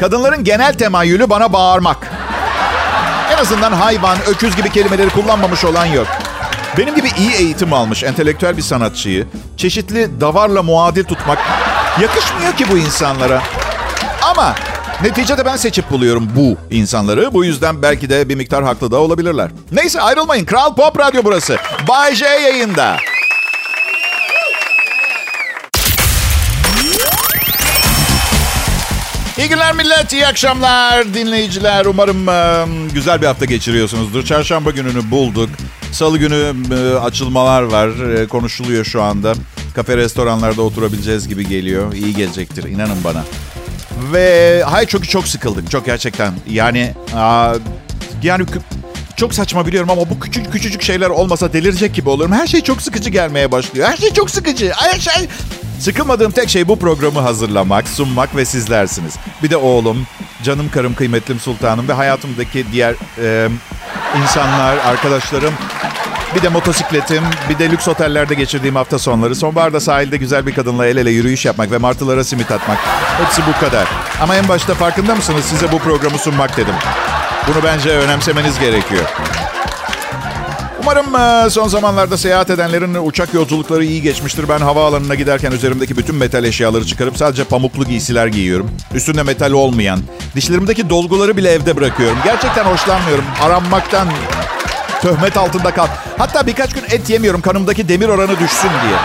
Kadınların 0.00 0.44
genel 0.44 0.74
temayülü 0.74 1.30
bana 1.30 1.52
bağırmak. 1.52 2.10
En 3.32 3.38
azından 3.38 3.72
hayvan, 3.72 4.18
öküz 4.28 4.56
gibi 4.56 4.70
kelimeleri 4.70 5.10
kullanmamış 5.10 5.64
olan 5.64 5.86
yok. 5.86 6.06
Benim 6.78 6.94
gibi 6.94 7.08
iyi 7.18 7.32
eğitim 7.32 7.72
almış 7.72 8.04
entelektüel 8.04 8.56
bir 8.56 8.62
sanatçıyı 8.62 9.26
çeşitli 9.56 10.20
davarla 10.20 10.62
muadil 10.62 11.04
tutmak 11.04 11.38
yakışmıyor 12.00 12.52
ki 12.52 12.64
bu 12.72 12.78
insanlara. 12.78 13.42
Ama 14.22 14.54
neticede 15.02 15.44
ben 15.44 15.56
seçip 15.56 15.90
buluyorum 15.90 16.28
bu 16.36 16.74
insanları. 16.74 17.32
Bu 17.34 17.44
yüzden 17.44 17.82
belki 17.82 18.10
de 18.10 18.28
bir 18.28 18.34
miktar 18.34 18.64
haklı 18.64 18.90
da 18.90 18.96
olabilirler. 19.00 19.50
Neyse 19.72 20.00
ayrılmayın. 20.00 20.44
Kral 20.44 20.74
Pop 20.74 20.98
Radyo 20.98 21.20
burası. 21.24 21.56
Bay 21.88 22.14
J 22.14 22.24
yayında. 22.24 22.96
İyi 29.38 29.48
günler 29.48 29.74
millet, 29.74 30.12
iyi 30.12 30.26
akşamlar 30.26 31.14
dinleyiciler. 31.14 31.84
Umarım 31.86 32.28
e, 32.28 32.66
güzel 32.94 33.22
bir 33.22 33.26
hafta 33.26 33.44
geçiriyorsunuzdur. 33.44 34.24
Çarşamba 34.24 34.70
gününü 34.70 35.10
bulduk. 35.10 35.50
Salı 35.92 36.18
günü 36.18 36.54
e, 36.74 36.98
açılmalar 36.98 37.62
var, 37.62 37.88
e, 37.88 38.26
konuşuluyor 38.26 38.84
şu 38.84 39.02
anda. 39.02 39.34
Kafe, 39.74 39.96
restoranlarda 39.96 40.62
oturabileceğiz 40.62 41.28
gibi 41.28 41.48
geliyor. 41.48 41.92
İyi 41.92 42.14
gelecektir, 42.14 42.64
inanın 42.64 43.04
bana. 43.04 43.24
Ve 44.12 44.62
hay 44.66 44.86
çok 44.86 45.08
çok 45.08 45.28
sıkıldım, 45.28 45.66
çok 45.66 45.86
gerçekten. 45.86 46.32
Yani 46.50 46.94
yani 48.22 48.46
çok 49.16 49.34
saçma 49.34 49.66
biliyorum 49.66 49.90
ama 49.90 50.10
bu 50.10 50.20
küçük 50.20 50.52
küçücük 50.52 50.82
şeyler 50.82 51.10
olmasa 51.10 51.52
delirecek 51.52 51.94
gibi 51.94 52.08
olurum. 52.08 52.32
Her 52.32 52.46
şey 52.46 52.60
çok 52.60 52.82
sıkıcı 52.82 53.10
gelmeye 53.10 53.52
başlıyor. 53.52 53.88
Her 53.88 53.96
şey 53.96 54.12
çok 54.12 54.30
sıkıcı. 54.30 54.72
Her 54.76 55.00
şey 55.00 55.28
Sıkılmadığım 55.80 56.32
tek 56.32 56.48
şey 56.48 56.68
bu 56.68 56.78
programı 56.78 57.20
hazırlamak, 57.20 57.88
sunmak 57.88 58.36
ve 58.36 58.44
sizlersiniz. 58.44 59.14
Bir 59.42 59.50
de 59.50 59.56
oğlum, 59.56 60.06
canım 60.42 60.70
karım, 60.70 60.94
kıymetlim 60.94 61.40
sultanım 61.40 61.88
ve 61.88 61.92
hayatımdaki 61.92 62.64
diğer 62.72 62.94
e, 63.22 63.48
insanlar, 64.22 64.76
arkadaşlarım. 64.76 65.54
Bir 66.34 66.42
de 66.42 66.48
motosikletim, 66.48 67.22
bir 67.48 67.58
de 67.58 67.70
lüks 67.70 67.88
otellerde 67.88 68.34
geçirdiğim 68.34 68.76
hafta 68.76 68.98
sonları. 68.98 69.34
Sonbaharda 69.34 69.80
sahilde 69.80 70.16
güzel 70.16 70.46
bir 70.46 70.54
kadınla 70.54 70.86
el 70.86 70.96
ele 70.96 71.10
yürüyüş 71.10 71.44
yapmak 71.44 71.70
ve 71.70 71.78
martılara 71.78 72.24
simit 72.24 72.50
atmak. 72.50 72.78
Hepsi 73.24 73.42
bu 73.46 73.60
kadar. 73.60 73.88
Ama 74.20 74.36
en 74.36 74.48
başta 74.48 74.74
farkında 74.74 75.14
mısınız 75.14 75.44
size 75.44 75.72
bu 75.72 75.78
programı 75.78 76.18
sunmak 76.18 76.56
dedim. 76.56 76.74
Bunu 77.48 77.64
bence 77.64 77.90
önemsemeniz 77.90 78.58
gerekiyor. 78.58 79.04
Umarım 80.82 81.16
e, 81.16 81.50
son 81.50 81.68
zamanlarda 81.68 82.16
seyahat 82.16 82.50
edenlerin 82.50 82.94
uçak 82.94 83.34
yolculukları 83.34 83.84
iyi 83.84 84.02
geçmiştir. 84.02 84.48
Ben 84.48 84.58
havaalanına 84.58 85.14
giderken 85.14 85.52
üzerimdeki 85.52 85.96
bütün 85.96 86.14
metal 86.14 86.44
eşyaları 86.44 86.86
çıkarıp 86.86 87.16
sadece 87.16 87.44
pamuklu 87.44 87.84
giysiler 87.84 88.26
giyiyorum. 88.26 88.70
Üstünde 88.94 89.22
metal 89.22 89.52
olmayan. 89.52 90.00
Dişlerimdeki 90.36 90.90
dolguları 90.90 91.36
bile 91.36 91.50
evde 91.50 91.76
bırakıyorum. 91.76 92.18
Gerçekten 92.24 92.64
hoşlanmıyorum. 92.64 93.24
Aranmaktan 93.42 94.08
töhmet 95.02 95.36
altında 95.36 95.70
kal. 95.70 95.86
Hatta 96.18 96.46
birkaç 96.46 96.72
gün 96.74 96.82
et 96.90 97.10
yemiyorum 97.10 97.40
kanımdaki 97.40 97.88
demir 97.88 98.08
oranı 98.08 98.38
düşsün 98.40 98.70
diye. 98.82 98.98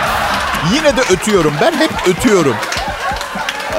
Yine 0.74 0.96
de 0.96 1.00
ötüyorum. 1.12 1.52
Ben 1.60 1.72
hep 1.72 1.90
ötüyorum. 2.06 2.54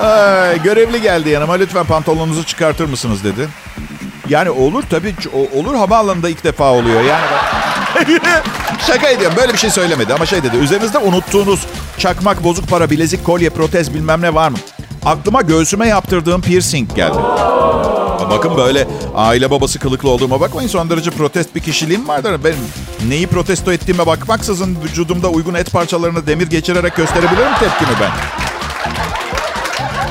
Ay, 0.04 0.62
görevli 0.64 1.02
geldi 1.02 1.30
yanıma. 1.30 1.54
Lütfen 1.54 1.86
pantolonunuzu 1.86 2.44
çıkartır 2.44 2.86
mısınız 2.86 3.24
dedi. 3.24 3.48
Yani 4.30 4.50
olur 4.50 4.84
tabii. 4.90 5.16
Olur 5.56 5.76
havaalanında 5.76 6.30
ilk 6.30 6.44
defa 6.44 6.72
oluyor. 6.72 7.02
Yani 7.02 7.26
Şaka 8.88 9.10
ediyorum. 9.10 9.38
Böyle 9.38 9.54
bir 9.54 9.58
şey 9.58 9.70
söylemedi 9.70 10.14
ama 10.14 10.26
şey 10.26 10.44
dedi. 10.44 10.58
Üzerinizde 10.58 10.98
unuttuğunuz 10.98 11.66
çakmak, 11.98 12.44
bozuk 12.44 12.68
para, 12.70 12.90
bilezik, 12.90 13.26
kolye, 13.26 13.50
protez 13.50 13.94
bilmem 13.94 14.22
ne 14.22 14.34
var 14.34 14.50
mı? 14.50 14.58
Aklıma 15.06 15.42
göğsüme 15.42 15.88
yaptırdığım 15.88 16.42
piercing 16.42 16.96
geldi. 16.96 17.18
Bakın 18.30 18.58
böyle 18.58 18.88
aile 19.16 19.52
babası 19.52 19.80
kılıklı 19.80 20.10
olduğuma 20.10 20.42
bakmayın. 20.42 20.70
Son 20.70 20.90
derece 20.90 21.12
protest 21.12 21.56
bir 21.56 21.60
kişiliğim 21.60 22.08
vardır. 22.08 22.40
Ben 22.44 22.54
neyi 23.10 23.28
protesto 23.28 23.72
ettiğime 23.72 24.06
bakmaksızın 24.06 24.78
vücudumda 24.84 25.30
uygun 25.30 25.54
et 25.54 25.72
parçalarını 25.72 26.28
demir 26.28 26.48
geçirerek 26.48 26.96
gösterebilirim 26.96 27.54
tepkimi 27.60 27.92
ben. 28.02 28.12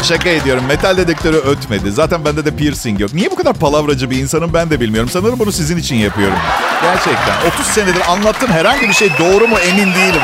Şaka 0.02 0.28
ediyorum. 0.28 0.64
Metal 0.68 0.96
dedektörü 0.96 1.36
ötmedi. 1.36 1.92
Zaten 1.92 2.24
bende 2.24 2.44
de 2.44 2.56
piercing 2.56 3.00
yok. 3.00 3.14
Niye 3.14 3.30
bu 3.30 3.36
kadar 3.36 3.54
palavracı 3.54 4.10
bir 4.10 4.16
insanım 4.16 4.54
ben 4.54 4.70
de 4.70 4.80
bilmiyorum. 4.80 5.10
Sanırım 5.12 5.38
bunu 5.38 5.52
sizin 5.52 5.76
için 5.76 5.96
yapıyorum. 5.96 6.38
Gerçekten. 6.82 7.50
30 7.54 7.66
senedir 7.66 8.02
anlattığım 8.10 8.50
herhangi 8.50 8.88
bir 8.88 8.92
şey 8.92 9.10
doğru 9.18 9.48
mu 9.48 9.56
emin 9.58 9.94
değilim. 9.94 10.20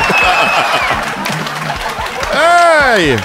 hey! 2.34 3.16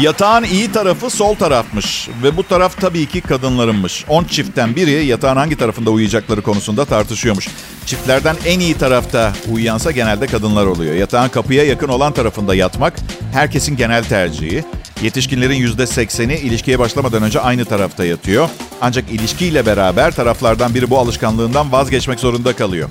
Yatağın 0.00 0.44
iyi 0.44 0.72
tarafı 0.72 1.10
sol 1.10 1.34
tarafmış 1.34 2.08
ve 2.22 2.36
bu 2.36 2.42
taraf 2.42 2.80
tabii 2.80 3.06
ki 3.06 3.20
kadınlarınmış. 3.20 4.04
10 4.08 4.24
çiftten 4.24 4.76
biri 4.76 5.06
yatağın 5.06 5.36
hangi 5.36 5.56
tarafında 5.56 5.90
uyuyacakları 5.90 6.42
konusunda 6.42 6.84
tartışıyormuş. 6.84 7.48
Çiftlerden 7.86 8.36
en 8.46 8.60
iyi 8.60 8.74
tarafta 8.74 9.32
uyuyansa 9.52 9.90
genelde 9.90 10.26
kadınlar 10.26 10.66
oluyor. 10.66 10.94
Yatağın 10.94 11.28
kapıya 11.28 11.64
yakın 11.64 11.88
olan 11.88 12.12
tarafında 12.12 12.54
yatmak 12.54 12.94
herkesin 13.32 13.76
genel 13.76 14.04
tercihi. 14.04 14.64
Yetişkinlerin 15.02 15.66
%80'i 15.66 16.38
ilişkiye 16.38 16.78
başlamadan 16.78 17.22
önce 17.22 17.40
aynı 17.40 17.64
tarafta 17.64 18.04
yatıyor. 18.04 18.48
Ancak 18.80 19.10
ilişkiyle 19.10 19.66
beraber 19.66 20.14
taraflardan 20.14 20.74
biri 20.74 20.90
bu 20.90 20.98
alışkanlığından 20.98 21.72
vazgeçmek 21.72 22.20
zorunda 22.20 22.56
kalıyor. 22.56 22.88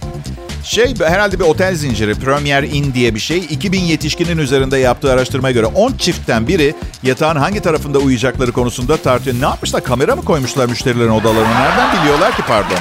Şey 0.63 0.93
herhalde 0.99 1.39
bir 1.39 1.43
otel 1.43 1.75
zinciri 1.75 2.15
Premier 2.15 2.63
Inn 2.63 2.93
diye 2.93 3.15
bir 3.15 3.19
şey. 3.19 3.37
2000 3.37 3.79
yetişkinin 3.79 4.37
üzerinde 4.37 4.77
yaptığı 4.77 5.11
araştırmaya 5.11 5.53
göre 5.53 5.65
10 5.65 5.93
çiftten 5.93 6.47
biri 6.47 6.75
yatağın 7.03 7.35
hangi 7.35 7.59
tarafında 7.59 7.99
uyuyacakları 7.99 8.51
konusunda 8.51 8.97
tartıyor. 8.97 9.35
Ne 9.41 9.45
yapmışlar? 9.45 9.83
Kamera 9.83 10.15
mı 10.15 10.25
koymuşlar 10.25 10.69
müşterilerin 10.69 11.09
odalarına? 11.09 11.59
Nereden 11.59 12.01
biliyorlar 12.01 12.35
ki 12.35 12.41
pardon? 12.47 12.77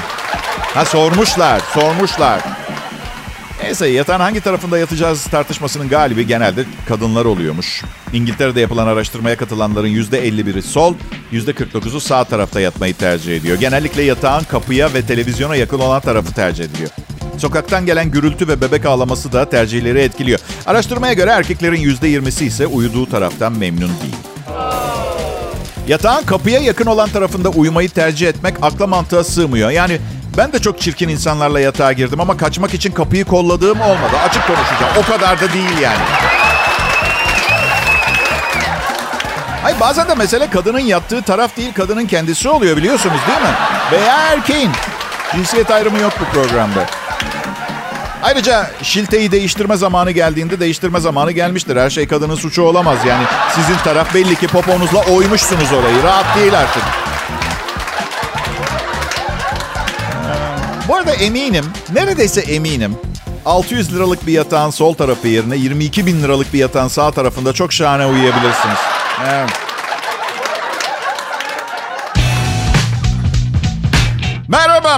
Ha 0.75 0.85
sormuşlar, 0.85 1.61
sormuşlar. 1.75 2.41
Neyse 3.63 3.87
yatağın 3.87 4.21
hangi 4.21 4.41
tarafında 4.41 4.79
yatacağız 4.79 5.25
tartışmasının 5.25 5.89
galibi 5.89 6.27
genelde 6.27 6.65
kadınlar 6.89 7.25
oluyormuş. 7.25 7.83
İngiltere'de 8.13 8.61
yapılan 8.61 8.87
araştırmaya 8.87 9.37
katılanların 9.37 9.89
%51'i 9.89 10.63
sol, 10.63 10.95
%49'u 11.33 12.01
sağ 12.01 12.25
tarafta 12.25 12.61
yatmayı 12.61 12.95
tercih 12.95 13.37
ediyor. 13.37 13.59
Genellikle 13.59 14.03
yatağın 14.03 14.45
kapıya 14.45 14.95
ve 14.95 15.03
televizyona 15.03 15.57
yakın 15.57 15.79
olan 15.79 16.01
tarafı 16.01 16.35
tercih 16.35 16.65
ediliyor. 16.65 16.91
Sokaktan 17.43 17.87
gelen 17.87 18.11
gürültü 18.11 18.49
ve 18.49 18.61
bebek 18.61 18.87
ağlaması 18.87 19.33
da 19.33 19.51
tercihleri 19.51 20.01
etkiliyor. 20.01 20.41
Araştırmaya 20.67 21.13
göre 21.13 21.31
erkeklerin 21.31 21.83
%20'si 21.83 22.45
ise 22.45 22.67
uyuduğu 22.67 23.07
taraftan 23.07 23.53
memnun 23.53 23.81
değil. 24.03 24.17
Yatağın 25.89 26.23
kapıya 26.23 26.61
yakın 26.61 26.87
olan 26.87 27.09
tarafında 27.09 27.49
uyumayı 27.49 27.89
tercih 27.91 28.29
etmek 28.29 28.55
akla 28.63 28.87
mantığa 28.87 29.25
sığmıyor. 29.25 29.71
Yani 29.71 29.99
ben 30.37 30.53
de 30.53 30.59
çok 30.59 30.81
çirkin 30.81 31.09
insanlarla 31.09 31.61
yatağa 31.61 31.93
girdim 31.93 32.21
ama 32.21 32.37
kaçmak 32.37 32.75
için 32.75 32.93
kapıyı 32.93 33.25
kolladığım 33.25 33.81
olmadı. 33.81 34.17
Açık 34.29 34.47
konuşacağım. 34.47 34.93
O 34.99 35.13
kadar 35.13 35.41
da 35.41 35.53
değil 35.53 35.79
yani. 35.83 36.03
Hayır 39.63 39.81
bazen 39.81 40.09
de 40.09 40.15
mesele 40.15 40.51
kadının 40.51 40.81
yattığı 40.81 41.23
taraf 41.23 41.57
değil 41.57 41.73
kadının 41.75 42.07
kendisi 42.07 42.49
oluyor 42.49 42.77
biliyorsunuz 42.77 43.21
değil 43.29 43.41
mi? 43.41 43.55
Veya 43.93 44.17
erkeğin. 44.17 44.71
Cinsiyet 45.35 45.71
ayrımı 45.71 45.99
yok 45.99 46.13
bu 46.21 46.25
programda. 46.25 47.02
Ayrıca 48.23 48.71
şilteyi 48.83 49.33
değiştirme 49.33 49.77
zamanı 49.77 50.11
geldiğinde 50.11 50.61
değiştirme 50.61 51.01
zamanı 51.01 51.33
gelmiştir. 51.33 51.77
Her 51.77 51.91
şey 51.91 52.07
kadının 52.07 52.35
suçu 52.35 52.63
olamaz 52.63 52.99
yani. 53.07 53.25
Sizin 53.55 53.77
taraf 53.77 54.15
belli 54.15 54.37
ki 54.37 54.47
poponuzla 54.47 55.01
oymuşsunuz 55.01 55.73
orayı. 55.73 56.03
Rahat 56.03 56.37
değil 56.37 56.59
artık. 56.59 56.83
Bu 60.89 60.97
arada 60.97 61.13
eminim, 61.13 61.65
neredeyse 61.95 62.41
eminim 62.41 62.97
600 63.47 63.95
liralık 63.95 64.27
bir 64.27 64.33
yatağın 64.33 64.71
sol 64.71 64.95
tarafı 64.95 65.29
yerine 65.29 65.57
22 65.57 66.07
bin 66.07 66.23
liralık 66.23 66.53
bir 66.53 66.59
yatağın 66.59 66.89
sağ 66.89 67.11
tarafında 67.11 67.53
çok 67.53 67.73
şahane 67.73 68.07
uyuyabilirsiniz. 68.07 68.79
Evet. 69.29 69.62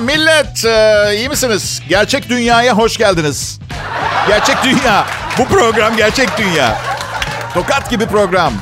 Millet, 0.00 0.64
ee, 0.64 1.16
iyi 1.16 1.28
misiniz? 1.28 1.82
Gerçek 1.88 2.28
dünyaya 2.28 2.74
hoş 2.74 2.96
geldiniz. 2.96 3.58
Gerçek 4.28 4.56
dünya, 4.64 5.06
bu 5.38 5.44
program 5.44 5.96
gerçek 5.96 6.38
dünya. 6.38 6.78
Tokat 7.54 7.90
gibi 7.90 8.06
program. 8.06 8.52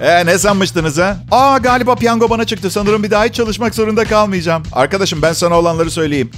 Ee, 0.00 0.26
ne 0.26 0.38
sanmıştınız 0.38 0.98
ha? 0.98 1.16
Aa 1.30 1.58
galiba 1.58 1.94
piyango 1.94 2.30
bana 2.30 2.44
çıktı. 2.44 2.70
Sanırım 2.70 3.02
bir 3.02 3.10
daha 3.10 3.24
hiç 3.24 3.34
çalışmak 3.34 3.74
zorunda 3.74 4.04
kalmayacağım. 4.04 4.62
Arkadaşım 4.72 5.22
ben 5.22 5.32
sana 5.32 5.58
olanları 5.58 5.90
söyleyeyim. 5.90 6.30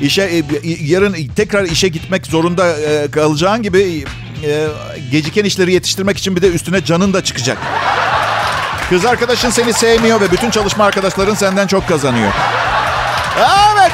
İşe 0.00 0.22
e, 0.22 0.42
yarın 0.80 1.16
tekrar 1.36 1.64
işe 1.64 1.88
gitmek 1.88 2.26
zorunda 2.26 2.72
e, 2.80 3.10
kalacağın 3.10 3.62
gibi 3.62 4.04
e, 4.44 4.66
geciken 5.10 5.44
işleri 5.44 5.72
yetiştirmek 5.72 6.18
için 6.18 6.36
bir 6.36 6.42
de 6.42 6.48
üstüne 6.48 6.84
canın 6.84 7.12
da 7.12 7.24
çıkacak. 7.24 7.58
Kız 8.90 9.06
arkadaşın 9.06 9.50
seni 9.50 9.72
sevmiyor 9.72 10.20
ve 10.20 10.32
bütün 10.32 10.50
çalışma 10.50 10.84
arkadaşların 10.84 11.34
senden 11.34 11.66
çok 11.66 11.88
kazanıyor. 11.88 12.32
Evet. 13.36 13.92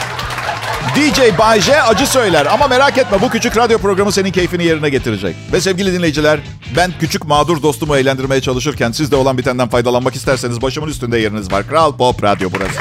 DJ 0.96 1.38
Bay 1.38 1.60
J 1.60 1.82
acı 1.82 2.06
söyler 2.06 2.46
ama 2.46 2.68
merak 2.68 2.98
etme 2.98 3.20
bu 3.20 3.30
küçük 3.30 3.56
radyo 3.56 3.78
programı 3.78 4.12
senin 4.12 4.30
keyfini 4.30 4.64
yerine 4.64 4.88
getirecek. 4.88 5.36
Ve 5.52 5.60
sevgili 5.60 5.92
dinleyiciler 5.92 6.40
ben 6.76 6.92
küçük 7.00 7.26
mağdur 7.26 7.62
dostumu 7.62 7.96
eğlendirmeye 7.96 8.40
çalışırken 8.40 8.92
siz 8.92 9.10
de 9.10 9.16
olan 9.16 9.38
bitenden 9.38 9.68
faydalanmak 9.68 10.14
isterseniz 10.14 10.62
başımın 10.62 10.88
üstünde 10.88 11.18
yeriniz 11.18 11.52
var. 11.52 11.68
Kral 11.68 11.96
Pop 11.96 12.22
Radyo 12.22 12.48
burası. 12.52 12.80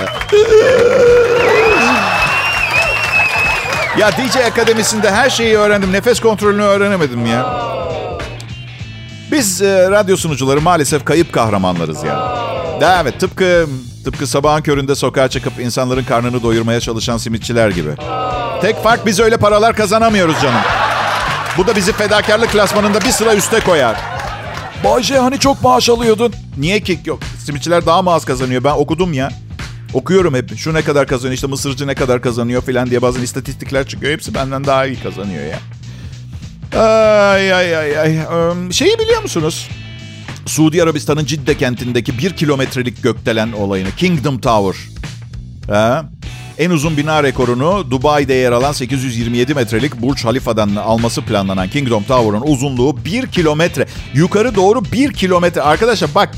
ya 4.00 4.12
DJ 4.12 4.36
Akademisi'nde 4.36 5.12
her 5.12 5.30
şeyi 5.30 5.58
öğrendim. 5.58 5.92
Nefes 5.92 6.20
kontrolünü 6.20 6.64
öğrenemedim 6.64 7.26
ya. 7.26 7.72
Biz 9.32 9.62
e, 9.62 9.92
radyo 9.92 10.18
sunucuları 10.18 10.62
maalesef 10.62 11.06
kayıp 11.06 11.34
kahramanlarız 11.34 12.04
ya. 12.04 12.51
Evet 12.82 13.20
tıpkı 13.20 13.68
tıpkı 14.06 14.28
sabahın 14.28 14.62
köründe 14.62 14.96
sokağa 14.96 15.28
çıkıp 15.28 15.60
insanların 15.60 16.04
karnını 16.04 16.44
doyurmaya 16.44 16.80
çalışan 16.80 17.18
simitçiler 17.18 17.70
gibi. 17.70 17.90
Tek 18.62 18.84
fark 18.84 19.06
biz 19.06 19.20
öyle 19.20 19.38
paralar 19.38 19.76
kazanamıyoruz 19.76 20.42
canım. 20.42 20.62
Bu 21.58 21.68
da 21.68 21.76
bizi 21.76 21.94
fedakarlık 21.94 22.52
klasmanında 22.52 23.02
bir 23.02 23.12
sıra 23.12 23.36
üste 23.36 23.60
koyar. 23.60 23.98
Bayce 24.84 25.18
hani 25.18 25.40
çok 25.40 25.64
maaş 25.64 25.90
alıyordun? 25.90 26.34
Niye 26.58 26.80
ki 26.80 27.00
yok? 27.06 27.20
Simitçiler 27.46 27.86
daha 27.86 28.02
mı 28.02 28.12
az 28.12 28.26
kazanıyor? 28.26 28.64
Ben 28.64 28.74
okudum 28.74 29.14
ya. 29.14 29.30
Okuyorum 29.94 30.36
hep. 30.36 30.58
Şu 30.58 30.74
ne 30.74 30.82
kadar 30.82 31.08
kazanıyor 31.08 31.34
işte 31.34 31.48
mısırcı 31.48 31.88
ne 31.88 31.96
kadar 31.96 32.22
kazanıyor 32.22 32.62
falan 32.62 32.90
diye 32.90 33.02
bazen 33.02 33.22
istatistikler 33.22 33.88
çıkıyor. 33.88 34.14
Hepsi 34.14 34.34
benden 34.34 34.64
daha 34.64 34.86
iyi 34.86 35.00
kazanıyor 35.00 35.44
ya. 35.46 35.60
Ay 36.82 37.54
ay 37.54 37.78
ay 37.78 38.00
ay. 38.00 38.18
Şeyi 38.72 39.00
biliyor 39.00 39.22
musunuz? 39.22 39.70
Suudi 40.46 40.84
Arabistan'ın 40.84 41.26
Cidde 41.26 41.58
kentindeki 41.58 42.18
bir 42.18 42.36
kilometrelik 42.36 43.04
gökdelen 43.04 43.52
olayını. 43.52 43.92
Kingdom 43.98 44.40
Tower. 44.40 44.82
Ha? 45.68 46.06
En 46.58 46.70
uzun 46.70 46.98
bina 46.98 47.24
rekorunu 47.24 47.92
Dubai'de 47.92 48.34
yer 48.34 48.52
alan 48.52 48.72
827 48.72 49.54
metrelik 49.54 50.02
Burj 50.02 50.26
Halifa'dan 50.26 50.76
alması 50.76 51.22
planlanan 51.22 51.70
Kingdom 51.70 52.04
Tower'ın 52.04 52.42
uzunluğu 52.42 53.06
1 53.06 53.28
kilometre. 53.28 53.88
Yukarı 54.14 54.56
doğru 54.56 54.86
1 54.86 55.14
kilometre. 55.14 55.62
Arkadaşlar 55.62 56.10
bak 56.16 56.30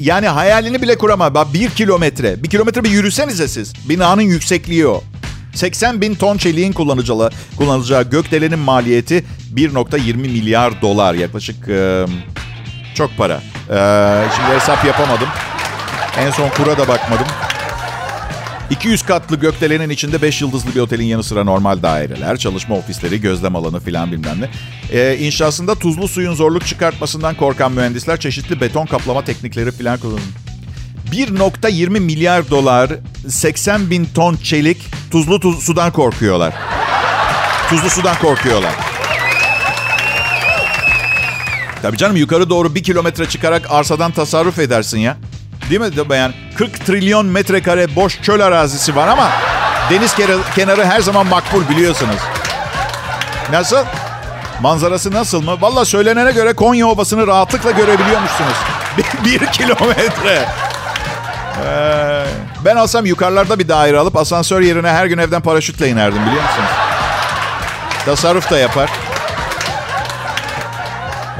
yani 0.00 0.26
hayalini 0.28 0.82
bile 0.82 0.98
kurama. 0.98 1.34
Bak 1.34 1.54
1 1.54 1.70
kilometre. 1.70 2.42
Bir 2.42 2.48
kilometre 2.48 2.84
bir 2.84 2.90
yürüsenize 2.90 3.48
siz. 3.48 3.72
Binanın 3.88 4.22
yüksekliği 4.22 4.86
o. 4.86 5.02
80 5.54 6.00
bin 6.00 6.14
ton 6.14 6.36
çeliğin 6.36 6.72
kullanıcılı, 6.72 7.30
kullanılacağı 7.56 8.10
gökdelenin 8.10 8.58
maliyeti 8.58 9.24
1.20 9.54 10.14
milyar 10.14 10.82
dolar. 10.82 11.14
Yaklaşık 11.14 11.68
e, 11.68 12.06
çok 12.98 13.16
para. 13.16 13.34
E, 13.70 13.78
şimdi 14.36 14.48
hesap 14.54 14.84
yapamadım. 14.84 15.28
En 16.18 16.30
son 16.30 16.48
kura 16.48 16.78
da 16.78 16.88
bakmadım. 16.88 17.26
200 18.70 19.02
katlı 19.02 19.36
gökdelenin 19.36 19.90
içinde 19.90 20.22
5 20.22 20.40
yıldızlı 20.42 20.74
bir 20.74 20.80
otelin 20.80 21.04
yanı 21.04 21.22
sıra 21.22 21.44
normal 21.44 21.82
daireler, 21.82 22.36
çalışma 22.36 22.76
ofisleri, 22.76 23.20
gözlem 23.20 23.56
alanı 23.56 23.80
filan 23.80 24.12
bilmem 24.12 24.40
ne. 24.40 24.50
Ee, 24.92 25.16
inşasında 25.18 25.74
tuzlu 25.74 26.08
suyun 26.08 26.34
zorluk 26.34 26.66
çıkartmasından 26.66 27.34
korkan 27.34 27.72
mühendisler 27.72 28.20
çeşitli 28.20 28.60
beton 28.60 28.86
kaplama 28.86 29.24
teknikleri 29.24 29.72
filan 29.72 29.98
kullanıyor. 29.98 30.26
1.20 31.12 32.00
milyar 32.00 32.50
dolar, 32.50 32.90
80 33.28 33.90
bin 33.90 34.04
ton 34.14 34.36
çelik, 34.36 34.78
tuzlu 35.10 35.40
tuz, 35.40 35.64
sudan 35.64 35.92
korkuyorlar. 35.92 36.54
Tuzlu 37.70 37.90
sudan 37.90 38.16
korkuyorlar. 38.18 38.87
Tabii 41.88 41.96
canım 41.98 42.16
yukarı 42.16 42.50
doğru 42.50 42.74
bir 42.74 42.82
kilometre 42.82 43.28
çıkarak 43.28 43.62
arsadan 43.70 44.12
tasarruf 44.12 44.58
edersin 44.58 44.98
ya. 44.98 45.16
Değil 45.70 45.80
mi? 45.80 45.90
Yani 46.10 46.34
40 46.56 46.86
trilyon 46.86 47.26
metrekare 47.26 47.96
boş 47.96 48.22
çöl 48.22 48.40
arazisi 48.40 48.96
var 48.96 49.08
ama 49.08 49.30
deniz 49.90 50.14
kenarı 50.54 50.84
her 50.84 51.00
zaman 51.00 51.26
makbul 51.26 51.68
biliyorsunuz. 51.68 52.16
Nasıl? 53.52 53.84
Manzarası 54.60 55.12
nasıl 55.12 55.42
mı? 55.42 55.56
Valla 55.60 55.84
söylenene 55.84 56.32
göre 56.32 56.52
Konya 56.52 56.86
Ovası'nı 56.86 57.26
rahatlıkla 57.26 57.70
görebiliyormuşsunuz. 57.70 58.56
Bir 59.24 59.46
kilometre. 59.46 60.48
Ee, 61.66 62.24
ben 62.64 62.76
alsam 62.76 63.06
yukarılarda 63.06 63.58
bir 63.58 63.68
daire 63.68 63.98
alıp 63.98 64.16
asansör 64.16 64.60
yerine 64.60 64.88
her 64.88 65.06
gün 65.06 65.18
evden 65.18 65.40
paraşütle 65.40 65.88
inerdim 65.88 66.26
biliyor 66.26 66.42
musunuz? 66.42 66.70
Tasarruf 68.04 68.50
da 68.50 68.58
yapar. 68.58 68.90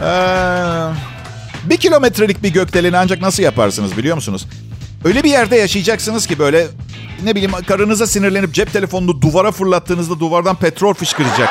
Ee, 0.03 0.91
bir 1.65 1.77
kilometrelik 1.77 2.43
bir 2.43 2.53
gökdeleni 2.53 2.99
ancak 2.99 3.21
nasıl 3.21 3.43
yaparsınız 3.43 3.97
biliyor 3.97 4.17
musunuz? 4.17 4.47
Öyle 5.05 5.25
bir 5.25 5.31
yerde 5.31 5.57
yaşayacaksınız 5.57 6.27
ki 6.27 6.39
böyle 6.39 6.67
ne 7.25 7.35
bileyim 7.35 7.53
karınıza 7.67 8.07
sinirlenip 8.07 8.55
cep 8.55 8.73
telefonunu 8.73 9.23
duvara 9.23 9.53
fırlattığınızda 9.53 10.21
duvardan 10.21 10.57
petrol 10.57 10.95
fışkıracak. 10.95 11.49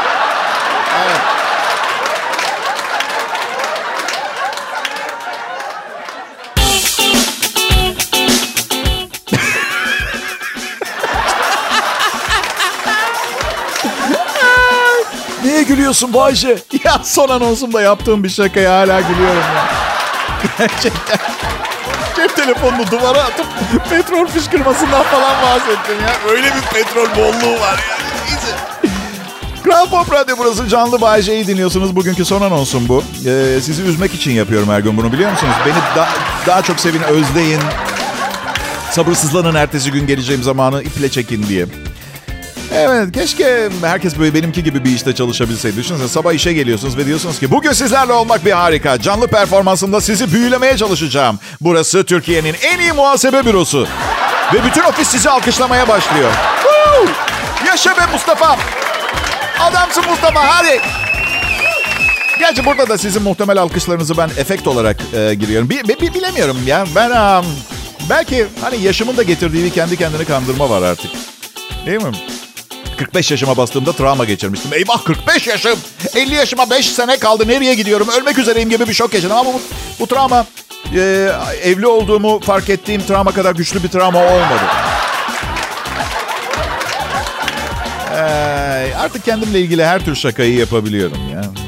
Gülüyorsun 15.88 16.13
Bayce? 16.13 16.58
Ya 16.84 17.00
son 17.04 17.30
anonsumda 17.30 17.82
yaptığım 17.82 18.23
bir 18.23 18.30
şakaya 18.30 18.71
hala 18.80 19.02
gülüyorum 19.02 19.41
ya. 19.56 19.65
Gerçekten. 20.58 21.19
Cep 22.15 22.36
telefonunu 22.36 22.91
duvara 22.91 23.19
atıp 23.23 23.45
petrol 23.89 24.28
fışkırmasından 24.28 25.04
falan 25.04 25.41
bahsettim 25.43 25.95
ya. 26.06 26.32
Öyle 26.32 26.45
bir 26.47 26.62
petrol 26.73 27.08
bolluğu 27.15 27.60
var 27.60 27.78
ya. 27.89 27.97
Kral 29.63 29.89
Pop 29.89 30.13
Radyo 30.13 30.36
burası 30.38 30.67
canlı 30.67 31.02
Bay 31.02 31.21
J'yi 31.21 31.47
dinliyorsunuz. 31.47 31.95
Bugünkü 31.95 32.26
son 32.26 32.41
anonsum 32.41 32.88
bu. 32.88 33.04
Ee, 33.26 33.62
sizi 33.62 33.82
üzmek 33.84 34.13
için 34.13 34.32
yapıyorum 34.32 34.69
her 34.69 34.80
gün 34.80 34.97
bunu 34.97 35.13
biliyor 35.13 35.32
musunuz? 35.32 35.54
Beni 35.65 35.76
da- 35.95 36.10
daha 36.47 36.62
çok 36.62 36.80
sevin, 36.80 37.02
özleyin. 37.02 37.60
Sabırsızlanın 38.91 39.56
ertesi 39.56 39.91
gün 39.91 40.08
geleceğim 40.08 40.43
zamanı 40.43 40.84
iple 40.84 41.10
çekin 41.12 41.43
diye. 41.47 41.65
Evet 42.77 43.11
keşke 43.11 43.69
herkes 43.81 44.19
böyle 44.19 44.33
benimki 44.33 44.63
gibi 44.63 44.85
bir 44.85 44.89
işte 44.91 45.15
çalışabilseydi. 45.15 45.77
Düşünsene 45.77 46.07
sabah 46.07 46.33
işe 46.33 46.53
geliyorsunuz 46.53 46.97
ve 46.97 47.05
diyorsunuz 47.05 47.39
ki 47.39 47.51
bugün 47.51 47.71
sizlerle 47.71 48.13
olmak 48.13 48.45
bir 48.45 48.51
harika. 48.51 49.01
Canlı 49.01 49.27
performansımda 49.27 50.01
sizi 50.01 50.33
büyülemeye 50.33 50.77
çalışacağım. 50.77 51.39
Burası 51.61 52.03
Türkiye'nin 52.03 52.55
en 52.61 52.79
iyi 52.79 52.91
muhasebe 52.93 53.45
bürosu. 53.45 53.87
Ve 54.53 54.63
bütün 54.65 54.83
ofis 54.83 55.07
sizi 55.07 55.29
alkışlamaya 55.29 55.87
başlıyor. 55.87 56.31
Woo! 56.63 57.07
Yaşa 57.67 57.97
be 57.97 58.01
Mustafa. 58.13 58.57
Adamsın 59.59 60.03
Mustafa 60.09 60.39
hadi. 60.57 60.81
Gerçi 62.39 62.65
burada 62.65 62.89
da 62.89 62.97
sizin 62.97 63.21
muhtemel 63.23 63.57
alkışlarınızı 63.57 64.17
ben 64.17 64.29
efekt 64.37 64.67
olarak 64.67 64.97
e, 65.13 65.33
giriyorum. 65.33 65.69
Bi- 65.69 65.87
bi- 65.87 66.13
bilemiyorum 66.13 66.57
ya. 66.67 66.85
Ben 66.95 67.09
um, 67.09 67.45
belki 68.09 68.45
hani 68.61 68.81
yaşımın 68.81 69.17
da 69.17 69.23
getirdiği 69.23 69.63
bir 69.65 69.69
kendi 69.69 69.97
kendini 69.97 70.25
kandırma 70.25 70.69
var 70.69 70.81
artık. 70.81 71.11
Değil 71.85 72.03
mi? 72.03 72.11
45 72.97 73.31
yaşıma 73.31 73.57
bastığımda 73.57 73.91
travma 73.91 74.25
geçirmiştim. 74.25 74.73
Eyvah 74.73 75.03
45 75.03 75.47
yaşım. 75.47 75.79
50 76.15 76.33
yaşıma 76.36 76.69
5 76.69 76.86
sene 76.86 77.19
kaldı. 77.19 77.47
Nereye 77.47 77.75
gidiyorum? 77.75 78.07
Ölmek 78.19 78.38
üzereyim 78.38 78.69
gibi 78.69 78.88
bir 78.88 78.93
şok 78.93 79.13
yaşadım. 79.13 79.38
Ama 79.38 79.53
bu, 79.53 79.62
bu 79.99 80.07
travma 80.07 80.45
e, 80.95 81.31
evli 81.63 81.88
olduğumu 81.88 82.39
fark 82.39 82.69
ettiğim 82.69 83.01
travma 83.01 83.31
kadar 83.31 83.55
güçlü 83.55 83.83
bir 83.83 83.89
travma 83.89 84.19
olmadı. 84.19 84.63
E, 88.15 88.19
artık 88.99 89.25
kendimle 89.25 89.60
ilgili 89.62 89.86
her 89.86 90.05
tür 90.05 90.15
şakayı 90.15 90.53
yapabiliyorum 90.53 91.29
ya. 91.33 91.66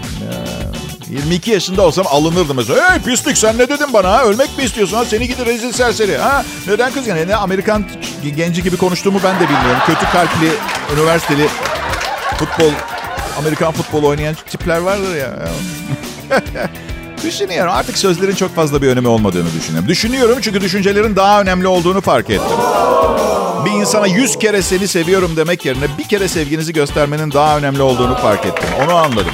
E, 1.10 1.13
22 1.13 1.52
yaşında 1.52 1.82
olsam 1.82 2.06
alınırdım 2.08 2.58
mesela. 2.58 2.91
Hey 2.91 3.00
pislik 3.00 3.38
sen 3.38 3.58
ne 3.58 3.69
dedin 3.69 3.93
bana? 3.93 4.22
Ölmek 4.22 4.58
mi 4.58 4.63
istiyorsun 4.63 4.98
ha? 4.98 5.06
Seni 5.06 5.28
gidi 5.28 5.45
rezil 5.45 5.72
serseri. 5.72 6.17
Ha? 6.17 6.43
Neden 6.67 6.93
kız 6.93 7.08
yani? 7.08 7.28
Ne 7.28 7.36
Amerikan 7.36 7.86
genci 8.36 8.63
gibi 8.63 8.78
konuştuğumu 8.78 9.19
ben 9.24 9.36
de 9.36 9.43
bilmiyorum. 9.43 9.82
Kötü 9.86 10.12
kalpli, 10.12 10.52
üniversiteli 10.98 11.48
futbol, 12.38 12.72
Amerikan 13.39 13.72
futbol 13.72 14.04
oynayan 14.04 14.36
tipler 14.50 14.78
vardır 14.78 15.15
ya. 15.15 15.50
Düşünüyorum. 17.24 17.74
Artık 17.74 17.98
sözlerin 17.98 18.36
çok 18.36 18.56
fazla 18.56 18.82
bir 18.82 18.88
önemi 18.88 19.08
olmadığını 19.08 19.54
düşünüyorum. 19.54 19.89
Düşünüyorum 19.89 20.38
çünkü 20.41 20.62
düşüncelerin 20.62 21.15
daha 21.15 21.41
önemli 21.41 21.67
olduğunu 21.67 22.02
fark 22.02 22.30
ettim. 22.30 22.58
Bir 23.65 23.72
insana 23.72 24.08
yüz 24.08 24.39
kere 24.39 24.62
seni 24.62 24.88
seviyorum 24.88 25.32
demek 25.36 25.65
yerine 25.65 25.86
bir 25.98 26.04
kere 26.04 26.28
sevginizi 26.28 26.74
göstermenin 26.74 27.32
daha 27.32 27.58
önemli 27.58 27.82
olduğunu 27.82 28.15
fark 28.15 28.45
ettim. 28.45 28.69
Onu 28.84 28.95
anladım. 28.95 29.34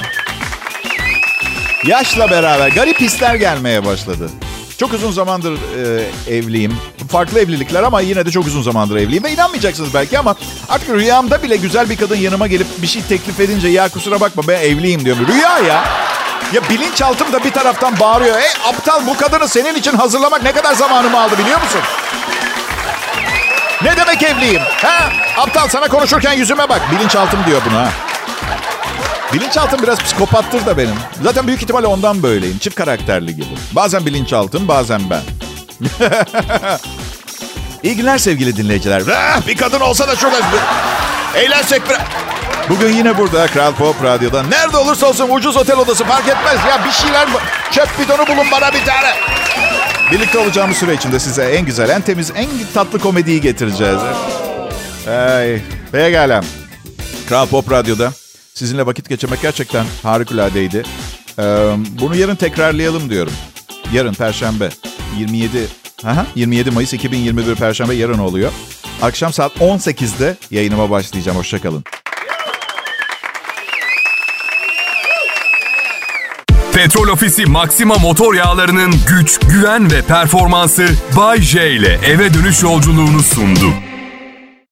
Yaşla 1.86 2.30
beraber 2.30 2.68
garip 2.68 3.00
hisler 3.00 3.34
gelmeye 3.34 3.84
başladı. 3.84 4.30
Çok 4.78 4.92
uzun 4.92 5.10
zamandır 5.12 5.52
e, 5.52 6.34
evliyim. 6.36 6.76
Farklı 7.12 7.40
evlilikler 7.40 7.82
ama 7.82 8.00
yine 8.00 8.26
de 8.26 8.30
çok 8.30 8.46
uzun 8.46 8.62
zamandır 8.62 8.96
evliyim. 8.96 9.24
Ve 9.24 9.32
inanmayacaksınız 9.32 9.94
belki 9.94 10.18
ama 10.18 10.36
artık 10.68 10.88
rüyamda 10.90 11.42
bile 11.42 11.56
güzel 11.56 11.90
bir 11.90 11.96
kadın 11.96 12.16
yanıma 12.16 12.46
gelip 12.46 12.66
bir 12.82 12.86
şey 12.86 13.02
teklif 13.02 13.40
edince 13.40 13.68
ya 13.68 13.88
kusura 13.88 14.20
bakma 14.20 14.42
ben 14.48 14.60
evliyim 14.60 15.04
diyorum. 15.04 15.26
Rüya 15.26 15.58
ya. 15.58 15.84
Ya 16.52 16.60
bilinçaltım 16.70 17.32
da 17.32 17.44
bir 17.44 17.50
taraftan 17.52 18.00
bağırıyor. 18.00 18.38
Ey 18.38 18.48
aptal 18.68 19.06
bu 19.06 19.16
kadını 19.16 19.48
senin 19.48 19.74
için 19.74 19.96
hazırlamak 19.96 20.42
ne 20.42 20.52
kadar 20.52 20.74
zamanımı 20.74 21.20
aldı 21.20 21.38
biliyor 21.38 21.60
musun? 21.60 21.80
Ne 23.82 23.96
demek 23.96 24.22
evliyim? 24.22 24.62
Ha? 24.82 25.10
Aptal 25.36 25.68
sana 25.68 25.88
konuşurken 25.88 26.32
yüzüme 26.32 26.68
bak. 26.68 26.82
Bilinçaltım 26.92 27.40
diyor 27.46 27.60
buna. 27.70 27.88
Bilinçaltım 29.32 29.82
biraz 29.82 29.98
psikopattır 29.98 30.66
da 30.66 30.78
benim. 30.78 30.94
Zaten 31.22 31.46
büyük 31.46 31.62
ihtimalle 31.62 31.86
ondan 31.86 32.22
böyleyim. 32.22 32.58
Çift 32.58 32.76
karakterli 32.76 33.36
gibi. 33.36 33.46
Bazen 33.72 34.06
bilinçaltım, 34.06 34.68
bazen 34.68 35.00
ben. 35.10 35.22
İyi 37.82 37.96
günler 37.96 38.18
sevgili 38.18 38.56
dinleyiciler. 38.56 39.02
Ah, 39.16 39.46
bir 39.46 39.56
kadın 39.56 39.80
olsa 39.80 40.08
da 40.08 40.16
şurada 40.16 40.36
eğlensek 41.34 41.82
bir... 41.90 41.96
Bugün 42.68 42.92
yine 42.92 43.18
burada 43.18 43.46
Kral 43.46 43.72
Pop 43.72 44.04
Radyo'da. 44.04 44.42
Nerede 44.42 44.76
olursa 44.76 45.06
olsun 45.06 45.28
ucuz 45.30 45.56
otel 45.56 45.76
odası 45.78 46.04
fark 46.04 46.28
etmez. 46.28 46.58
Ya 46.68 46.84
bir 46.84 46.92
şeyler 46.92 47.28
çöp 47.72 47.88
bidonu 47.98 48.26
bulun 48.26 48.50
bana 48.52 48.72
bir 48.72 48.84
tane. 48.84 49.14
Birlikte 50.12 50.38
olacağımız 50.38 50.76
süre 50.76 50.94
içinde 50.94 51.20
size 51.20 51.44
en 51.44 51.66
güzel, 51.66 51.88
en 51.88 52.02
temiz, 52.02 52.32
en 52.34 52.48
tatlı 52.74 52.98
komediyi 52.98 53.40
getireceğiz. 53.40 54.00
Ay, 55.08 55.60
pekala. 55.92 56.40
Kral 57.28 57.46
Pop 57.46 57.70
Radyo'da 57.72 58.12
sizinle 58.56 58.86
vakit 58.86 59.08
geçirmek 59.08 59.42
gerçekten 59.42 59.86
harikuladeydi. 60.02 60.82
Ee, 61.38 61.42
bunu 62.00 62.16
yarın 62.16 62.36
tekrarlayalım 62.36 63.10
diyorum. 63.10 63.32
Yarın 63.92 64.14
Perşembe 64.14 64.68
27 65.18 65.66
Aha, 66.04 66.26
27 66.34 66.70
Mayıs 66.70 66.92
2021 66.92 67.54
Perşembe 67.54 67.94
yarın 67.94 68.18
oluyor. 68.18 68.52
Akşam 69.02 69.32
saat 69.32 69.56
18'de 69.56 70.36
yayınıma 70.50 70.90
başlayacağım. 70.90 71.38
Hoşçakalın. 71.38 71.84
Petrol 76.72 77.08
Ofisi 77.08 77.46
Maxima 77.46 77.94
motor 77.94 78.34
yağlarının 78.34 78.94
güç, 79.08 79.38
güven 79.38 79.90
ve 79.92 80.02
performansı 80.02 80.88
Bay 81.16 81.40
J 81.40 81.70
ile 81.70 81.98
eve 82.06 82.34
dönüş 82.34 82.62
yolculuğunu 82.62 83.22
sundu. 83.22 83.85